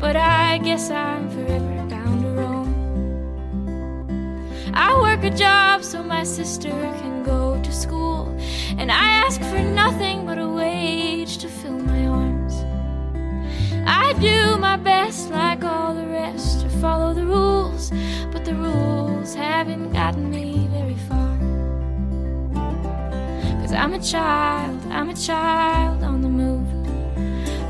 But 0.00 0.16
I 0.16 0.58
guess 0.58 0.90
I'm 0.90 1.30
forever 1.30 1.86
bound 1.88 2.22
to 2.24 2.28
roam. 2.30 2.74
I 4.74 5.00
work 5.00 5.22
a 5.22 5.30
job 5.30 5.84
so 5.84 6.02
my 6.02 6.24
sister 6.24 6.70
can 6.70 7.22
go 7.22 7.62
to 7.62 7.72
school. 7.72 8.36
And 8.78 8.90
I 8.90 9.04
ask 9.24 9.40
for 9.42 9.60
nothing 9.60 10.26
but 10.26 10.38
a 10.38 10.48
wage 10.48 11.38
to 11.38 11.46
fill 11.48 11.78
my 11.78 12.04
arms. 12.08 12.64
I 13.86 14.12
do 14.14 14.56
my 14.56 14.76
best, 14.76 15.30
like 15.30 15.62
all 15.62 15.75
haven't 19.36 19.92
gotten 19.92 20.30
me 20.30 20.66
very 20.70 20.96
far. 21.08 21.36
Cause 23.60 23.72
I'm 23.72 23.92
a 23.92 24.00
child, 24.00 24.80
I'm 24.90 25.10
a 25.10 25.14
child 25.14 26.02
on 26.02 26.22
the 26.22 26.28
move. 26.28 26.66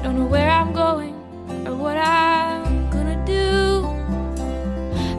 Don't 0.03 0.17
know 0.19 0.27
where 0.27 0.49
I'm 0.49 0.73
going 0.73 1.15
or 1.67 1.75
what 1.75 1.97
I'm 1.97 2.89
gonna 2.91 3.21
do. 3.27 3.85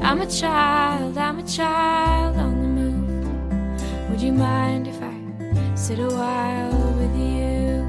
I'm 0.01 0.21
a 0.21 0.27
child, 0.27 1.17
I'm 1.17 1.39
a 1.39 1.43
child 1.43 2.37
on 2.37 2.61
the 2.61 2.69
move. 2.79 4.09
Would 4.09 4.21
you 4.21 4.31
mind 4.31 4.87
if 4.87 4.99
I 5.01 5.75
sit 5.75 5.99
a 5.99 6.07
while 6.07 6.71
with 6.99 7.15
you? 7.15 7.83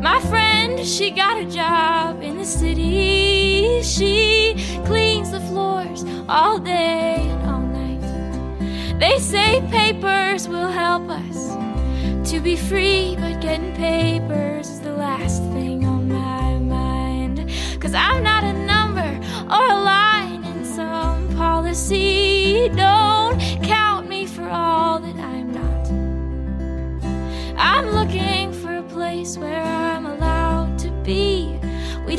My 0.00 0.18
friend, 0.20 0.49
she 0.84 1.10
got 1.10 1.36
a 1.36 1.44
job 1.44 2.22
in 2.22 2.38
the 2.38 2.44
city. 2.44 3.82
She 3.82 4.54
cleans 4.86 5.30
the 5.30 5.40
floors 5.40 6.04
all 6.28 6.58
day 6.58 7.16
and 7.18 7.42
all 7.50 7.60
night. 7.60 8.98
They 8.98 9.18
say 9.18 9.60
papers 9.70 10.48
will 10.48 10.68
help 10.68 11.08
us 11.10 12.30
to 12.30 12.40
be 12.40 12.56
free, 12.56 13.16
but 13.18 13.40
getting 13.40 13.74
papers 13.74 14.68
is 14.68 14.80
the 14.80 14.92
last 14.92 15.42
thing 15.52 15.84
on 15.84 16.08
my 16.08 16.58
mind. 16.58 17.50
Cause 17.80 17.94
I'm 17.94 18.22
not 18.22 18.44
a 18.44 18.52
number 18.52 19.10
or 19.52 19.64
a 19.64 19.80
line 19.82 20.44
in 20.44 20.64
some 20.64 21.28
policy. 21.36 22.70
Don't 22.70 23.38
count 23.62 24.08
me 24.08 24.26
for 24.26 24.48
all 24.48 24.98
that 24.98 25.16
I'm 25.16 25.52
not. 25.52 25.90
I'm 27.58 27.90
looking 27.90 28.52
for 28.52 28.76
a 28.76 28.82
place 28.82 29.36
where 29.36 29.62
I'm 29.62 29.79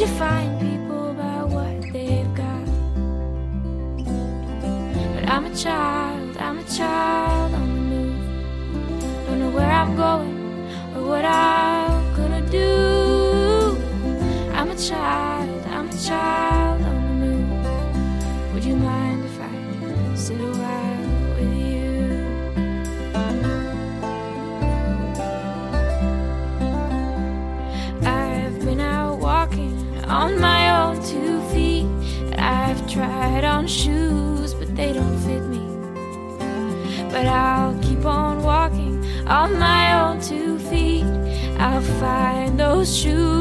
define 0.02 0.60
people 0.60 1.14
by 1.14 1.44
what 1.44 1.94
they've 1.94 2.34
got. 2.34 2.66
But 5.14 5.30
I'm 5.30 5.46
a 5.46 5.56
child, 5.56 6.38
I'm 6.38 6.58
a 6.58 6.64
child 6.64 7.31
shoes, 42.92 43.41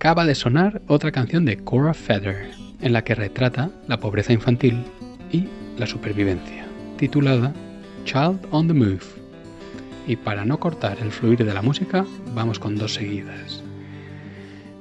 Acaba 0.00 0.24
de 0.24 0.34
sonar 0.34 0.80
otra 0.86 1.12
canción 1.12 1.44
de 1.44 1.58
Cora 1.58 1.92
Feather, 1.92 2.52
en 2.80 2.94
la 2.94 3.04
que 3.04 3.14
retrata 3.14 3.68
la 3.86 4.00
pobreza 4.00 4.32
infantil 4.32 4.82
y 5.30 5.46
la 5.76 5.86
supervivencia, 5.86 6.64
titulada 6.96 7.52
Child 8.06 8.46
on 8.50 8.66
the 8.66 8.72
Move. 8.72 9.02
Y 10.06 10.16
para 10.16 10.46
no 10.46 10.58
cortar 10.58 10.96
el 11.02 11.12
fluir 11.12 11.44
de 11.44 11.52
la 11.52 11.60
música, 11.60 12.06
vamos 12.34 12.58
con 12.58 12.78
dos 12.78 12.94
seguidas. 12.94 13.62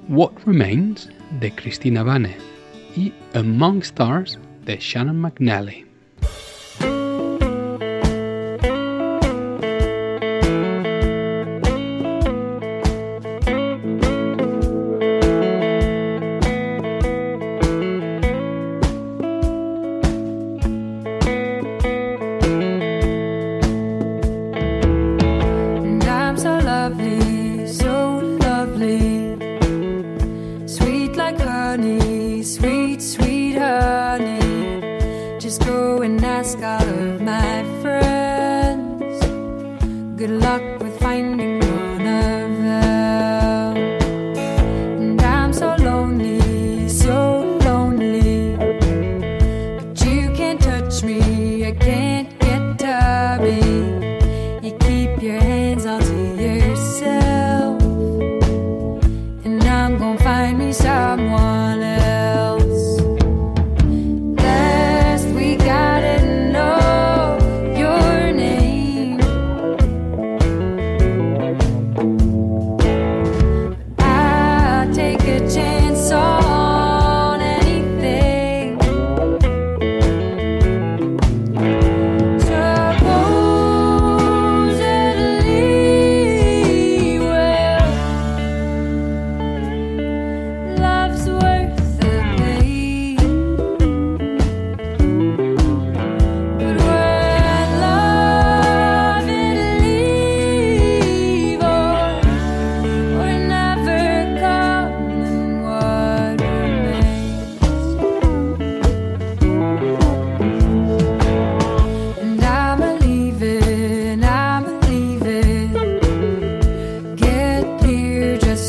What 0.07 0.31
Remains 0.45 1.09
de 1.41 1.51
Christina 1.51 2.01
Vane 2.01 2.37
y 2.95 3.11
Among 3.33 3.79
Stars 3.79 4.39
de 4.63 4.77
Shannon 4.79 5.19
McNally. 5.19 5.88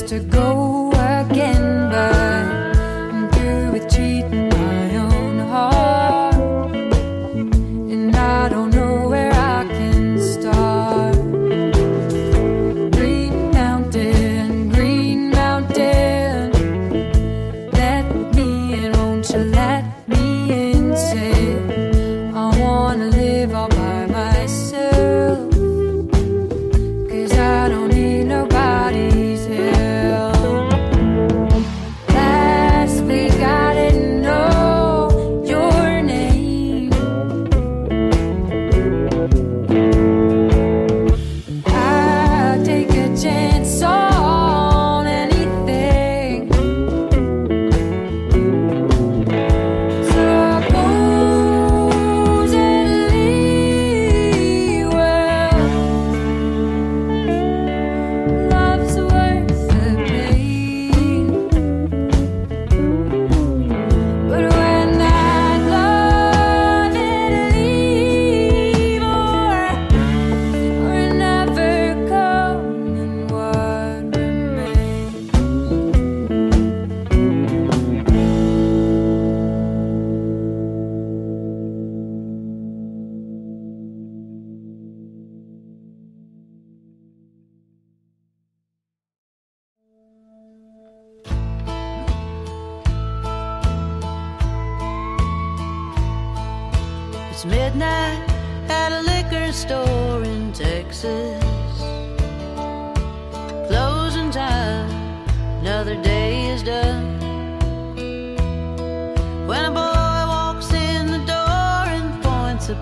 to 0.03 0.19
go. 0.21 0.50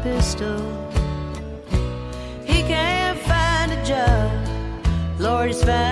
pistol. 0.02 0.58
He 2.44 2.62
can't 2.62 3.18
find 3.20 3.72
a 3.72 3.84
job. 3.84 4.30
Lord, 5.18 5.48
he's 5.48 5.62
found. 5.62 5.87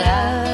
Love. 0.00 0.49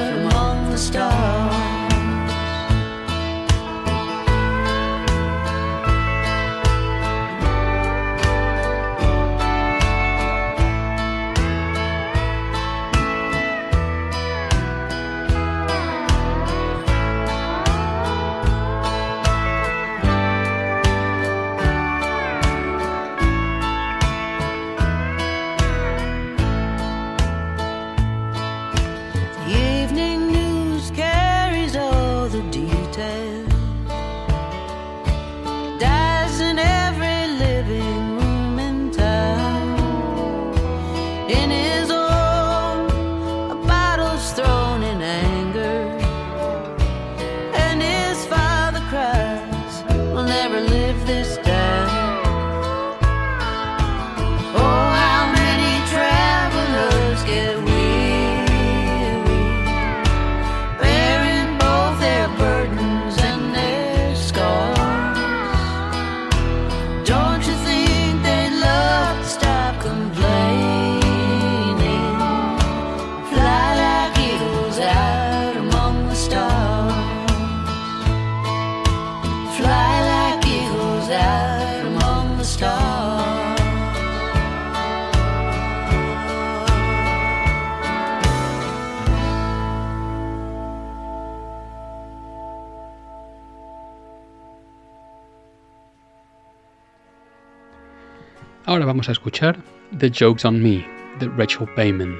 vamos 98.86 99.08
a 99.08 99.12
escuchar 99.12 99.58
The 99.98 100.10
Jokes 100.10 100.46
on 100.46 100.62
Me, 100.62 100.86
de 101.18 101.28
Rachel 101.36 101.68
Payman, 101.74 102.16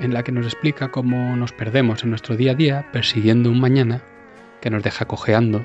en 0.00 0.12
la 0.12 0.22
que 0.22 0.32
nos 0.32 0.44
explica 0.44 0.90
cómo 0.90 1.36
nos 1.36 1.52
perdemos 1.52 2.02
en 2.02 2.10
nuestro 2.10 2.36
día 2.36 2.52
a 2.52 2.54
día 2.54 2.86
persiguiendo 2.92 3.50
un 3.50 3.60
mañana 3.60 4.02
que 4.60 4.68
nos 4.68 4.82
deja 4.82 5.06
cojeando, 5.06 5.64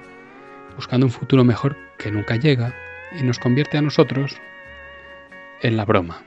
buscando 0.76 1.08
un 1.08 1.12
futuro 1.12 1.44
mejor 1.44 1.76
que 1.98 2.12
nunca 2.12 2.36
llega 2.36 2.74
y 3.20 3.24
nos 3.24 3.40
convierte 3.40 3.78
a 3.78 3.82
nosotros 3.82 4.38
en 5.62 5.76
la 5.76 5.86
broma. 5.86 6.22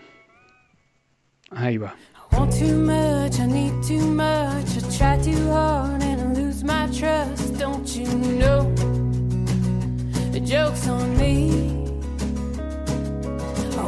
Ahí 1.51 1.79
va. 1.79 1.95
joke's 10.49 10.89
on 10.89 11.19
me. 11.19 11.78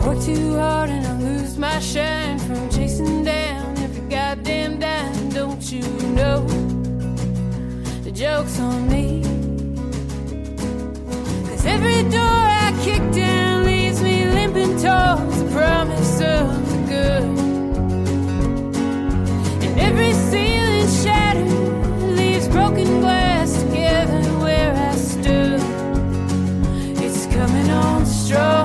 work 0.07 0.21
too 0.23 0.57
hard 0.57 0.91
and 0.91 1.07
I 1.07 1.19
lose 1.19 1.59
my 1.59 1.79
shine 1.81 2.39
from 2.39 2.71
chasing 2.71 3.25
down 3.25 3.77
every 3.79 4.09
goddamn 4.09 4.79
dime. 4.79 5.29
Don't 5.31 5.71
you 5.71 5.83
know 6.19 6.47
the 8.05 8.11
joke's 8.11 8.59
on 8.61 8.89
me? 8.89 9.23
Cause 11.49 11.67
every 11.67 12.03
door 12.11 12.45
I 12.67 12.73
kick 12.83 13.03
down 13.13 13.65
leaves 13.65 14.03
me 14.03 14.25
limping 14.27 14.79
towards 14.79 15.43
the 15.43 15.51
promise 15.53 16.21
of 16.21 16.47
the 16.71 16.79
good. 16.89 17.23
And 19.65 19.81
every 19.81 20.13
ceiling 20.13 20.89
shattered 21.03 21.53
leaves 22.17 22.49
broken 22.49 23.01
glass 23.01 23.63
together 23.63 24.23
where 24.45 24.73
I 24.75 24.95
stood. 24.97 25.61
It's 27.05 27.27
coming 27.27 27.71
on 27.71 28.07
strong. 28.07 28.60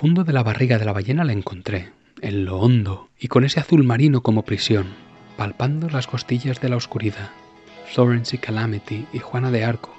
Profundo 0.00 0.24
de 0.24 0.32
la 0.32 0.42
barriga 0.42 0.78
de 0.78 0.86
la 0.86 0.94
ballena 0.94 1.24
la 1.24 1.34
encontré, 1.34 1.92
en 2.22 2.46
lo 2.46 2.56
hondo 2.56 3.10
y 3.18 3.28
con 3.28 3.44
ese 3.44 3.60
azul 3.60 3.84
marino 3.84 4.22
como 4.22 4.46
prisión, 4.46 4.86
palpando 5.36 5.90
las 5.90 6.06
costillas 6.06 6.58
de 6.58 6.70
la 6.70 6.76
oscuridad. 6.76 7.28
Florence 7.84 8.34
y 8.34 8.38
Calamity 8.38 9.04
y 9.12 9.18
Juana 9.18 9.50
de 9.50 9.62
Arco. 9.62 9.94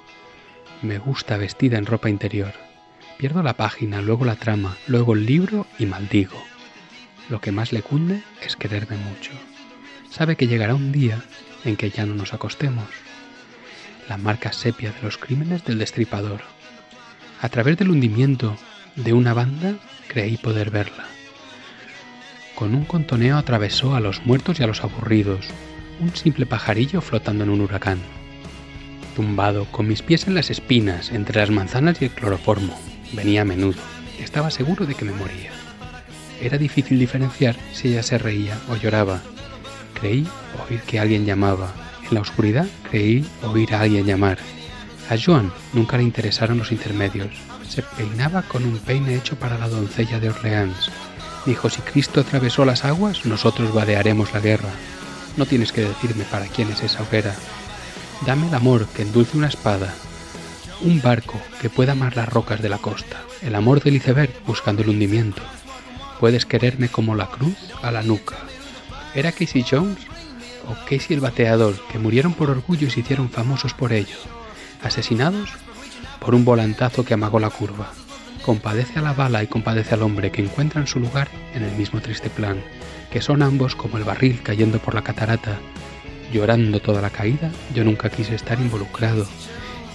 Me 0.82 0.98
gusta 0.98 1.36
vestida 1.36 1.78
en 1.78 1.86
ropa 1.86 2.10
interior. 2.10 2.52
Pierdo 3.16 3.44
la 3.44 3.56
página, 3.56 4.02
luego 4.02 4.24
la 4.24 4.34
trama, 4.34 4.76
luego 4.88 5.14
el 5.14 5.24
libro 5.24 5.68
y 5.78 5.86
maldigo. 5.86 6.42
Lo 7.28 7.40
que 7.40 7.52
más 7.52 7.72
le 7.72 7.82
cunde 7.82 8.24
es 8.44 8.56
quererme 8.56 8.96
mucho. 8.96 9.30
Sabe 10.10 10.34
que 10.34 10.48
llegará 10.48 10.74
un 10.74 10.90
día 10.90 11.22
en 11.64 11.76
que 11.76 11.90
ya 11.90 12.06
no 12.06 12.16
nos 12.16 12.34
acostemos. 12.34 12.88
La 14.08 14.16
marca 14.16 14.52
sepia 14.52 14.90
de 14.90 15.02
los 15.02 15.16
crímenes 15.16 15.64
del 15.64 15.78
destripador. 15.78 16.40
A 17.40 17.48
través 17.50 17.78
del 17.78 17.90
hundimiento 17.90 18.56
de 18.96 19.12
una 19.12 19.32
banda 19.32 19.76
creí 20.08 20.36
poder 20.36 20.70
verla. 20.70 21.04
Con 22.54 22.74
un 22.74 22.84
contoneo 22.84 23.38
atravesó 23.38 23.94
a 23.94 24.00
los 24.00 24.24
muertos 24.26 24.60
y 24.60 24.62
a 24.62 24.66
los 24.66 24.84
aburridos, 24.84 25.46
un 26.00 26.14
simple 26.14 26.46
pajarillo 26.46 27.00
flotando 27.00 27.44
en 27.44 27.50
un 27.50 27.60
huracán. 27.60 28.00
Tumbado, 29.16 29.66
con 29.66 29.88
mis 29.88 30.02
pies 30.02 30.26
en 30.26 30.34
las 30.34 30.50
espinas, 30.50 31.12
entre 31.12 31.40
las 31.40 31.50
manzanas 31.50 32.00
y 32.00 32.06
el 32.06 32.10
cloroformo, 32.10 32.78
venía 33.12 33.42
a 33.42 33.44
menudo. 33.44 33.80
Estaba 34.18 34.50
seguro 34.50 34.86
de 34.86 34.94
que 34.94 35.04
me 35.04 35.12
moría. 35.12 35.50
Era 36.40 36.58
difícil 36.58 36.98
diferenciar 36.98 37.56
si 37.72 37.88
ella 37.88 38.02
se 38.02 38.18
reía 38.18 38.58
o 38.68 38.76
lloraba. 38.76 39.20
Creí 39.94 40.26
oír 40.68 40.80
que 40.82 40.98
alguien 40.98 41.24
llamaba. 41.24 41.72
En 42.08 42.14
la 42.14 42.20
oscuridad 42.20 42.66
creí 42.90 43.24
oír 43.42 43.74
a 43.74 43.80
alguien 43.80 44.06
llamar. 44.06 44.38
A 45.08 45.16
Joan 45.16 45.52
nunca 45.72 45.96
le 45.96 46.02
interesaron 46.04 46.58
los 46.58 46.72
intermedios. 46.72 47.28
Se 47.72 47.80
peinaba 47.80 48.42
con 48.42 48.66
un 48.66 48.76
peine 48.76 49.14
hecho 49.14 49.36
para 49.36 49.56
la 49.56 49.66
doncella 49.66 50.20
de 50.20 50.28
Orleans. 50.28 50.90
Dijo, 51.46 51.70
si 51.70 51.80
Cristo 51.80 52.20
atravesó 52.20 52.66
las 52.66 52.84
aguas, 52.84 53.24
nosotros 53.24 53.72
vadearemos 53.72 54.34
la 54.34 54.40
guerra. 54.40 54.68
No 55.38 55.46
tienes 55.46 55.72
que 55.72 55.80
decirme 55.80 56.24
para 56.24 56.48
quién 56.48 56.70
es 56.70 56.82
esa 56.82 57.02
hoguera. 57.02 57.34
Dame 58.26 58.48
el 58.48 58.54
amor 58.54 58.86
que 58.88 59.00
endulce 59.00 59.38
una 59.38 59.46
espada. 59.46 59.94
Un 60.82 61.00
barco 61.00 61.40
que 61.62 61.70
pueda 61.70 61.92
amar 61.92 62.14
las 62.14 62.28
rocas 62.28 62.60
de 62.60 62.68
la 62.68 62.76
costa. 62.76 63.22
El 63.40 63.54
amor 63.54 63.82
del 63.82 63.96
iceberg 63.96 64.34
buscando 64.46 64.82
el 64.82 64.90
hundimiento. 64.90 65.40
Puedes 66.20 66.44
quererme 66.44 66.90
como 66.90 67.14
la 67.14 67.28
cruz 67.28 67.56
a 67.80 67.90
la 67.90 68.02
nuca. 68.02 68.36
¿Era 69.14 69.32
Casey 69.32 69.64
Jones 69.66 69.96
o 70.68 70.74
Casey 70.84 71.14
el 71.16 71.20
bateador 71.20 71.74
que 71.90 71.98
murieron 71.98 72.34
por 72.34 72.50
orgullo 72.50 72.88
y 72.88 72.90
se 72.90 73.00
hicieron 73.00 73.30
famosos 73.30 73.72
por 73.72 73.94
ello? 73.94 74.18
Asesinados 74.82 75.48
por 76.22 76.36
un 76.36 76.44
volantazo 76.44 77.04
que 77.04 77.14
amagó 77.14 77.40
la 77.40 77.50
curva. 77.50 77.90
Compadece 78.44 79.00
a 79.00 79.02
la 79.02 79.12
bala 79.12 79.42
y 79.42 79.48
compadece 79.48 79.94
al 79.94 80.02
hombre 80.02 80.30
que 80.30 80.42
encuentran 80.42 80.86
su 80.86 81.00
lugar 81.00 81.28
en 81.52 81.64
el 81.64 81.72
mismo 81.72 82.00
triste 82.00 82.30
plan, 82.30 82.62
que 83.10 83.20
son 83.20 83.42
ambos 83.42 83.74
como 83.74 83.98
el 83.98 84.04
barril 84.04 84.40
cayendo 84.42 84.78
por 84.78 84.94
la 84.94 85.02
catarata. 85.02 85.58
Llorando 86.32 86.80
toda 86.80 87.02
la 87.02 87.10
caída, 87.10 87.50
yo 87.74 87.82
nunca 87.82 88.08
quise 88.08 88.36
estar 88.36 88.60
involucrado. 88.60 89.26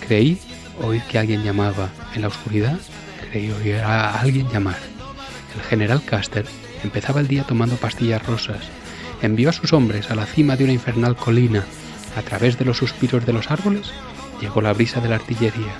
Creí 0.05 0.37
oír 0.81 1.01
que 1.03 1.17
alguien 1.17 1.43
llamaba. 1.43 1.89
En 2.13 2.21
la 2.21 2.27
oscuridad, 2.27 2.77
creí 3.29 3.49
oír 3.51 3.77
a 3.77 4.19
alguien 4.19 4.49
llamar. 4.49 4.77
El 5.55 5.61
general 5.63 6.01
Custer 6.01 6.45
empezaba 6.83 7.21
el 7.21 7.27
día 7.27 7.43
tomando 7.43 7.77
pastillas 7.77 8.25
rosas. 8.25 8.59
Envió 9.21 9.49
a 9.49 9.53
sus 9.53 9.71
hombres 9.71 10.11
a 10.11 10.15
la 10.15 10.25
cima 10.25 10.57
de 10.57 10.65
una 10.65 10.73
infernal 10.73 11.15
colina. 11.15 11.63
A 12.17 12.21
través 12.21 12.57
de 12.57 12.65
los 12.65 12.77
suspiros 12.77 13.25
de 13.25 13.33
los 13.33 13.49
árboles 13.49 13.91
llegó 14.41 14.61
la 14.61 14.73
brisa 14.73 14.99
de 14.99 15.09
la 15.09 15.15
artillería. 15.15 15.73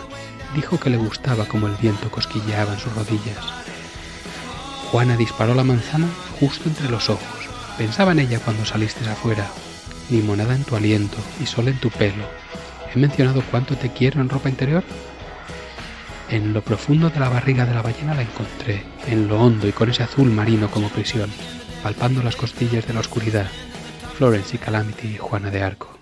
Dijo 0.57 0.79
que 0.79 0.89
le 0.89 0.97
gustaba 0.97 1.45
como 1.45 1.67
el 1.67 1.75
viento 1.75 2.09
cosquilleaba 2.09 2.73
en 2.73 2.79
sus 2.79 2.91
rodillas. 2.95 3.37
Juana 4.89 5.15
disparó 5.15 5.53
la 5.53 5.63
manzana 5.63 6.07
justo 6.39 6.67
entre 6.67 6.89
los 6.89 7.11
ojos. 7.11 7.47
Pensaba 7.77 8.11
en 8.13 8.19
ella 8.19 8.39
cuando 8.39 8.65
saliste 8.65 9.07
afuera. 9.07 9.47
Limonada 10.09 10.55
en 10.55 10.63
tu 10.63 10.75
aliento 10.75 11.17
y 11.39 11.45
sol 11.45 11.67
en 11.67 11.79
tu 11.79 11.91
pelo. 11.91 12.25
¿He 12.91 12.97
mencionado 12.97 13.43
cuánto 13.51 13.77
te 13.77 13.91
quiero 13.93 14.19
en 14.19 14.29
ropa 14.29 14.49
interior? 14.49 14.83
En 16.27 16.53
lo 16.53 16.63
profundo 16.63 17.11
de 17.11 17.19
la 17.19 17.29
barriga 17.29 17.67
de 17.67 17.75
la 17.75 17.83
ballena 17.83 18.15
la 18.15 18.23
encontré, 18.23 18.83
en 19.05 19.27
lo 19.27 19.39
hondo 19.39 19.67
y 19.67 19.73
con 19.73 19.91
ese 19.91 20.01
azul 20.01 20.31
marino 20.31 20.71
como 20.71 20.89
prisión, 20.89 21.29
palpando 21.83 22.23
las 22.23 22.35
costillas 22.35 22.87
de 22.87 22.95
la 22.95 23.01
oscuridad. 23.01 23.47
Florence 24.17 24.55
y 24.55 24.59
Calamity 24.59 25.07
y 25.07 25.17
Juana 25.17 25.51
de 25.51 25.61
Arco. 25.61 25.96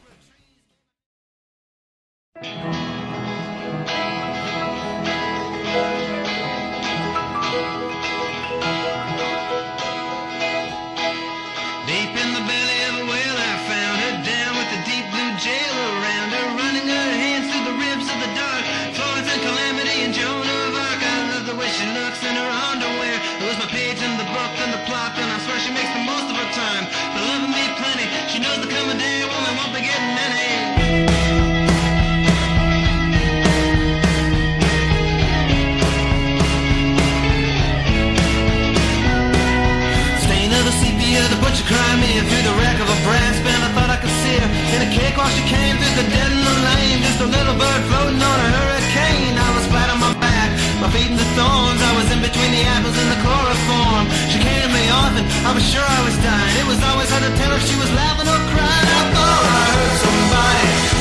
She 45.34 45.44
came 45.50 45.74
through 45.78 45.96
the 45.98 46.08
dead 46.12 46.30
in 46.32 46.42
the 46.44 46.58
lane. 46.70 47.00
Just 47.02 47.22
a 47.22 47.30
little 47.30 47.58
bird 47.58 47.82
floating 47.90 48.22
on 48.22 48.38
a 48.46 48.50
hurricane. 48.58 49.36
I 49.38 49.50
was 49.58 49.66
flat 49.72 49.90
on 49.90 50.00
my 50.00 50.14
back, 50.22 50.50
my 50.82 50.90
feet 50.94 51.10
in 51.10 51.18
the 51.18 51.30
thorns. 51.34 51.82
I 51.82 51.92
was 51.98 52.08
in 52.14 52.22
between 52.22 52.52
the 52.54 52.64
apples 52.76 52.98
and 52.98 53.10
the 53.10 53.20
chloroform. 53.26 54.06
She 54.30 54.38
came 54.42 54.62
to 54.62 54.70
me 54.70 54.86
off 54.94 55.14
and 55.18 55.26
I 55.48 55.52
was 55.56 55.66
sure 55.66 55.86
I 55.86 56.02
was 56.06 56.16
dying. 56.22 56.56
It 56.62 56.68
was 56.70 56.80
always 56.86 57.10
hard 57.10 57.24
to 57.26 57.34
tell 57.40 57.52
if 57.58 57.64
she 57.66 57.76
was 57.80 57.90
laughing 57.94 58.28
or 58.30 58.42
crying. 58.54 58.90
I 58.90 59.04
thought 59.14 59.44
I 59.50 59.64
heard 59.74 59.96
somebody 60.04 60.95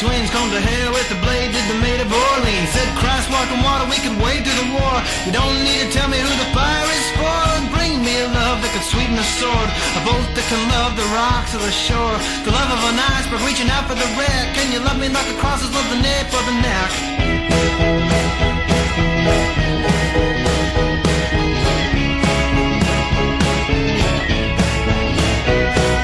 twins 0.00 0.30
come 0.30 0.50
to 0.50 0.58
hell 0.58 0.90
with 0.90 1.06
the 1.06 1.18
blade 1.22 1.54
did 1.54 1.62
the 1.70 1.78
maid 1.78 2.00
of 2.02 2.10
Orleans. 2.10 2.70
Said 2.74 2.88
Christ 2.98 3.30
walking 3.30 3.62
water, 3.62 3.86
we 3.86 3.98
could 4.02 4.16
wade 4.18 4.42
through 4.42 4.58
the 4.66 4.70
war. 4.74 4.96
You 5.22 5.30
don't 5.30 5.62
need 5.62 5.86
to 5.86 5.88
tell 5.94 6.08
me 6.10 6.18
who 6.18 6.30
the 6.34 6.50
fire 6.50 6.88
is 6.90 7.06
for. 7.14 7.42
Bring 7.70 8.02
me 8.02 8.14
a 8.26 8.28
love 8.28 8.58
that 8.62 8.70
could 8.74 8.86
sweeten 8.90 9.14
a 9.14 9.26
sword. 9.38 9.68
A 9.94 10.02
boat 10.02 10.26
that 10.34 10.46
can 10.50 10.62
love 10.74 10.98
the 10.98 11.06
rocks 11.14 11.54
of 11.54 11.62
the 11.62 11.70
shore. 11.70 12.16
The 12.42 12.50
love 12.50 12.70
of 12.74 12.80
an 12.90 12.98
iceberg 12.98 13.42
reaching 13.46 13.70
out 13.70 13.86
for 13.86 13.94
the 13.94 14.08
wreck. 14.18 14.46
Can 14.58 14.74
you 14.74 14.82
love 14.82 14.98
me 14.98 15.08
like 15.08 15.28
the 15.30 15.38
crosses 15.38 15.70
love 15.70 15.86
the 15.94 16.00
nape 16.02 16.30
of 16.34 16.42
the 16.42 16.56
neck? 16.58 16.90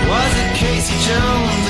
Was 0.06 0.32
it 0.38 0.50
Casey 0.54 0.94
Jones, 1.06 1.69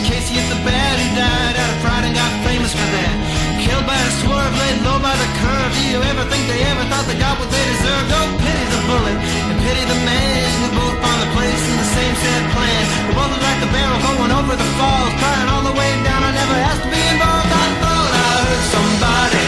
low 4.85 4.99
by 4.99 5.14
the 5.16 5.28
curve. 5.41 5.72
Do 5.76 5.83
you 5.93 6.01
ever 6.01 6.24
think 6.31 6.43
they 6.49 6.61
ever 6.72 6.85
thought 6.91 7.05
they 7.07 7.18
got 7.18 7.37
what 7.41 7.51
they 7.51 7.64
deserved? 7.72 8.11
Oh, 8.12 8.28
pity 8.41 8.64
the 8.72 8.81
bullet 8.89 9.18
and 9.51 9.59
pity 9.61 9.85
the 9.85 10.01
man 10.07 10.47
who 10.61 10.66
both 10.76 10.97
found 11.03 11.20
a 11.24 11.28
place 11.37 11.62
in 11.70 11.76
the 11.76 11.89
same 11.97 12.14
sad 12.16 12.43
plan. 12.55 12.83
They 13.09 13.14
both 13.16 13.31
look 13.33 13.45
like 13.45 13.61
the 13.61 13.70
barrel 13.72 14.01
going 14.05 14.33
over 14.33 14.55
the 14.57 14.68
falls, 14.78 15.12
crying 15.20 15.49
all 15.53 15.64
the 15.64 15.76
way 15.76 15.91
down. 16.07 16.20
I 16.24 16.33
never 16.33 16.57
asked 16.68 16.85
to 16.85 16.91
be 16.91 17.03
involved. 17.12 17.51
I 17.51 17.66
thought 17.83 18.12
I 18.14 18.31
heard 18.41 18.62
somebody 18.74 19.47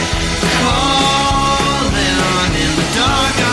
calling 0.61 2.17
on 2.33 2.49
in 2.53 2.71
the 2.77 2.87
dark. 2.97 3.52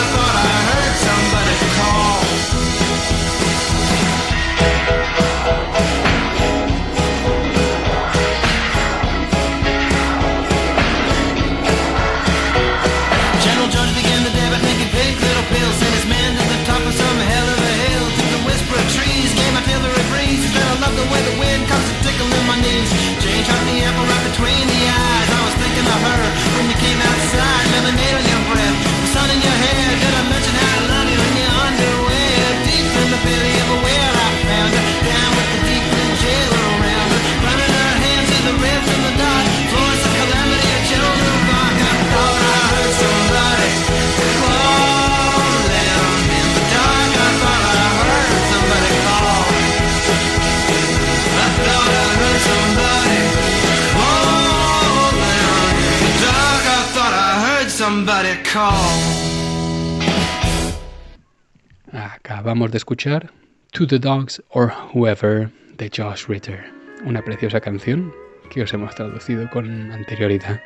De 62.70 62.76
escuchar 62.76 63.32
To 63.72 63.84
the 63.84 63.98
Dogs 63.98 64.40
or 64.50 64.72
Whoever 64.94 65.50
de 65.76 65.90
Josh 65.92 66.26
Ritter, 66.28 66.64
una 67.04 67.20
preciosa 67.20 67.60
canción 67.60 68.14
que 68.48 68.62
os 68.62 68.72
hemos 68.72 68.94
traducido 68.94 69.50
con 69.50 69.90
anterioridad. 69.90 70.60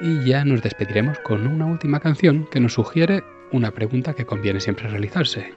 Y 0.00 0.24
ya 0.24 0.44
nos 0.44 0.62
despediremos 0.62 1.18
con 1.20 1.48
una 1.48 1.66
última 1.66 1.98
canción 1.98 2.46
que 2.52 2.60
nos 2.60 2.74
sugiere 2.74 3.24
una 3.50 3.72
pregunta 3.72 4.14
que 4.14 4.24
conviene 4.24 4.60
siempre 4.60 4.86
realizarse. 4.86 5.52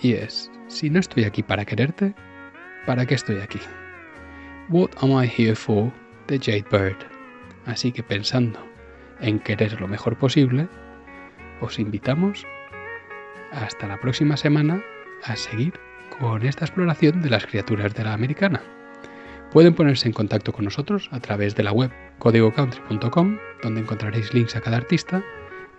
Y 0.00 0.14
es, 0.14 0.50
si 0.66 0.90
no 0.90 0.98
estoy 0.98 1.22
aquí 1.22 1.44
para 1.44 1.64
quererte, 1.64 2.16
¿para 2.86 3.06
qué 3.06 3.14
estoy 3.14 3.38
aquí? 3.38 3.60
What 4.68 4.90
am 5.00 5.12
I 5.12 5.28
here 5.28 5.54
for? 5.54 5.92
de 6.26 6.40
Jade 6.40 6.66
Bird. 6.72 6.96
Así 7.66 7.92
que 7.92 8.02
pensando 8.02 8.58
en 9.20 9.38
querer 9.38 9.80
lo 9.80 9.86
mejor 9.86 10.18
posible, 10.18 10.66
os 11.60 11.78
invitamos 11.78 12.44
hasta 13.56 13.88
la 13.88 13.98
próxima 13.98 14.36
semana 14.36 14.82
a 15.24 15.36
seguir 15.36 15.74
con 16.18 16.44
esta 16.44 16.64
exploración 16.64 17.22
de 17.22 17.30
las 17.30 17.46
criaturas 17.46 17.94
de 17.94 18.04
la 18.04 18.12
americana. 18.12 18.62
Pueden 19.52 19.74
ponerse 19.74 20.06
en 20.06 20.12
contacto 20.12 20.52
con 20.52 20.64
nosotros 20.64 21.08
a 21.12 21.20
través 21.20 21.54
de 21.54 21.62
la 21.62 21.72
web 21.72 21.90
códigocountry.com, 22.18 23.38
donde 23.62 23.80
encontraréis 23.80 24.34
links 24.34 24.56
a 24.56 24.60
cada 24.60 24.76
artista, 24.76 25.22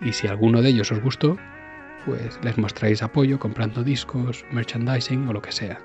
y 0.00 0.12
si 0.12 0.26
alguno 0.26 0.62
de 0.62 0.70
ellos 0.70 0.90
os 0.90 1.00
gustó, 1.00 1.36
pues 2.04 2.38
les 2.42 2.58
mostráis 2.58 3.02
apoyo 3.02 3.38
comprando 3.38 3.84
discos, 3.84 4.44
merchandising 4.50 5.28
o 5.28 5.32
lo 5.32 5.42
que 5.42 5.52
sea. 5.52 5.80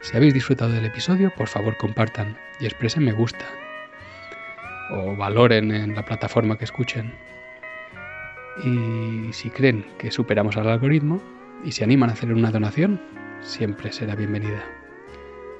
Si 0.00 0.16
habéis 0.16 0.34
disfrutado 0.34 0.72
del 0.72 0.86
episodio, 0.86 1.32
por 1.36 1.48
favor 1.48 1.76
compartan 1.76 2.36
y 2.60 2.64
expresen 2.64 3.04
me 3.04 3.12
gusta. 3.12 3.44
O 4.90 5.16
valoren 5.16 5.70
en 5.70 5.94
la 5.94 6.04
plataforma 6.04 6.58
que 6.58 6.64
escuchen. 6.64 7.14
Y 8.64 9.32
si 9.32 9.50
creen 9.50 9.86
que 9.98 10.10
superamos 10.10 10.56
al 10.56 10.68
algoritmo 10.68 11.22
y 11.64 11.72
se 11.72 11.84
animan 11.84 12.10
a 12.10 12.12
hacer 12.12 12.32
una 12.32 12.50
donación, 12.50 13.00
siempre 13.40 13.92
será 13.92 14.14
bienvenida. 14.14 14.62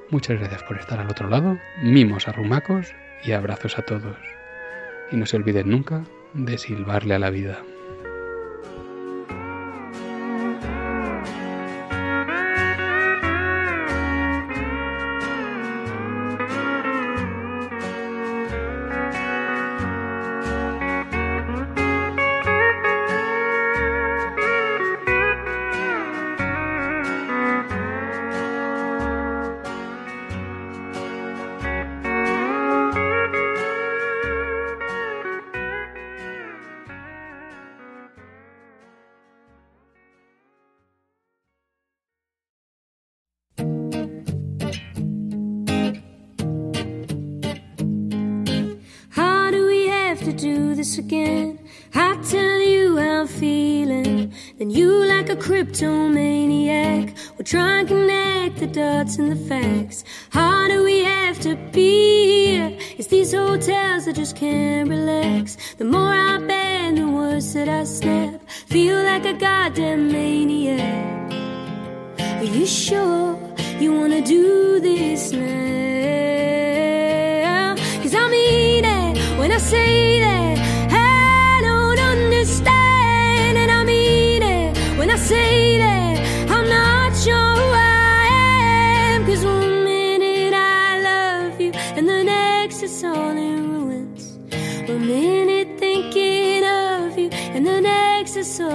Muchas 0.09 0.39
gracias 0.39 0.63
por 0.63 0.77
estar 0.77 0.99
al 0.99 1.09
otro 1.09 1.29
lado, 1.29 1.57
mimos 1.81 2.27
arrumacos 2.27 2.93
y 3.23 3.31
abrazos 3.31 3.79
a 3.79 3.81
todos. 3.81 4.17
Y 5.11 5.15
no 5.15 5.25
se 5.25 5.37
olviden 5.37 5.69
nunca 5.69 6.03
de 6.33 6.57
silbarle 6.57 7.15
a 7.15 7.19
la 7.19 7.29
vida. 7.29 7.63
And 59.17 59.31
the 59.31 59.35
facts. 59.35 59.82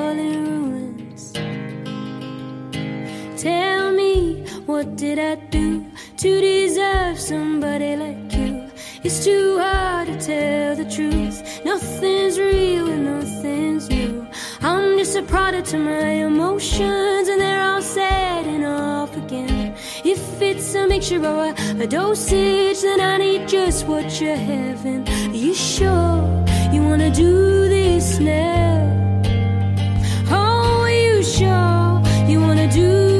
Ruins. 0.06 1.32
Tell 3.42 3.92
me, 3.92 4.44
what 4.66 4.96
did 4.96 5.18
I 5.18 5.36
do 5.50 5.84
to 6.16 6.40
deserve 6.40 7.18
somebody 7.18 7.96
like 7.96 8.32
you? 8.34 8.70
It's 9.04 9.24
too 9.24 9.58
hard 9.58 10.08
to 10.08 10.16
tell 10.18 10.76
the 10.76 10.84
truth. 10.84 11.64
Nothing's 11.64 12.38
real 12.38 12.88
and 12.88 13.04
nothing's 13.04 13.88
new. 13.88 14.26
I'm 14.60 14.98
just 14.98 15.16
a 15.16 15.22
product 15.22 15.72
of 15.72 15.80
my 15.80 16.26
emotions, 16.30 17.28
and 17.28 17.40
they're 17.40 17.62
all 17.62 17.80
setting 17.80 18.64
off 18.64 19.16
again. 19.16 19.76
If 20.04 20.42
it's 20.42 20.74
a 20.74 20.86
mixture 20.88 21.24
or 21.24 21.54
a, 21.54 21.82
a 21.84 21.86
dosage, 21.86 22.82
then 22.82 23.00
I 23.00 23.18
need 23.18 23.48
just 23.48 23.86
what 23.86 24.20
you're 24.20 24.34
having. 24.34 25.08
Are 25.08 25.34
you 25.34 25.54
sure 25.54 26.44
you 26.72 26.82
wanna 26.82 27.10
do 27.10 27.68
this 27.68 28.18
now? 28.18 29.07
Do 32.78 33.17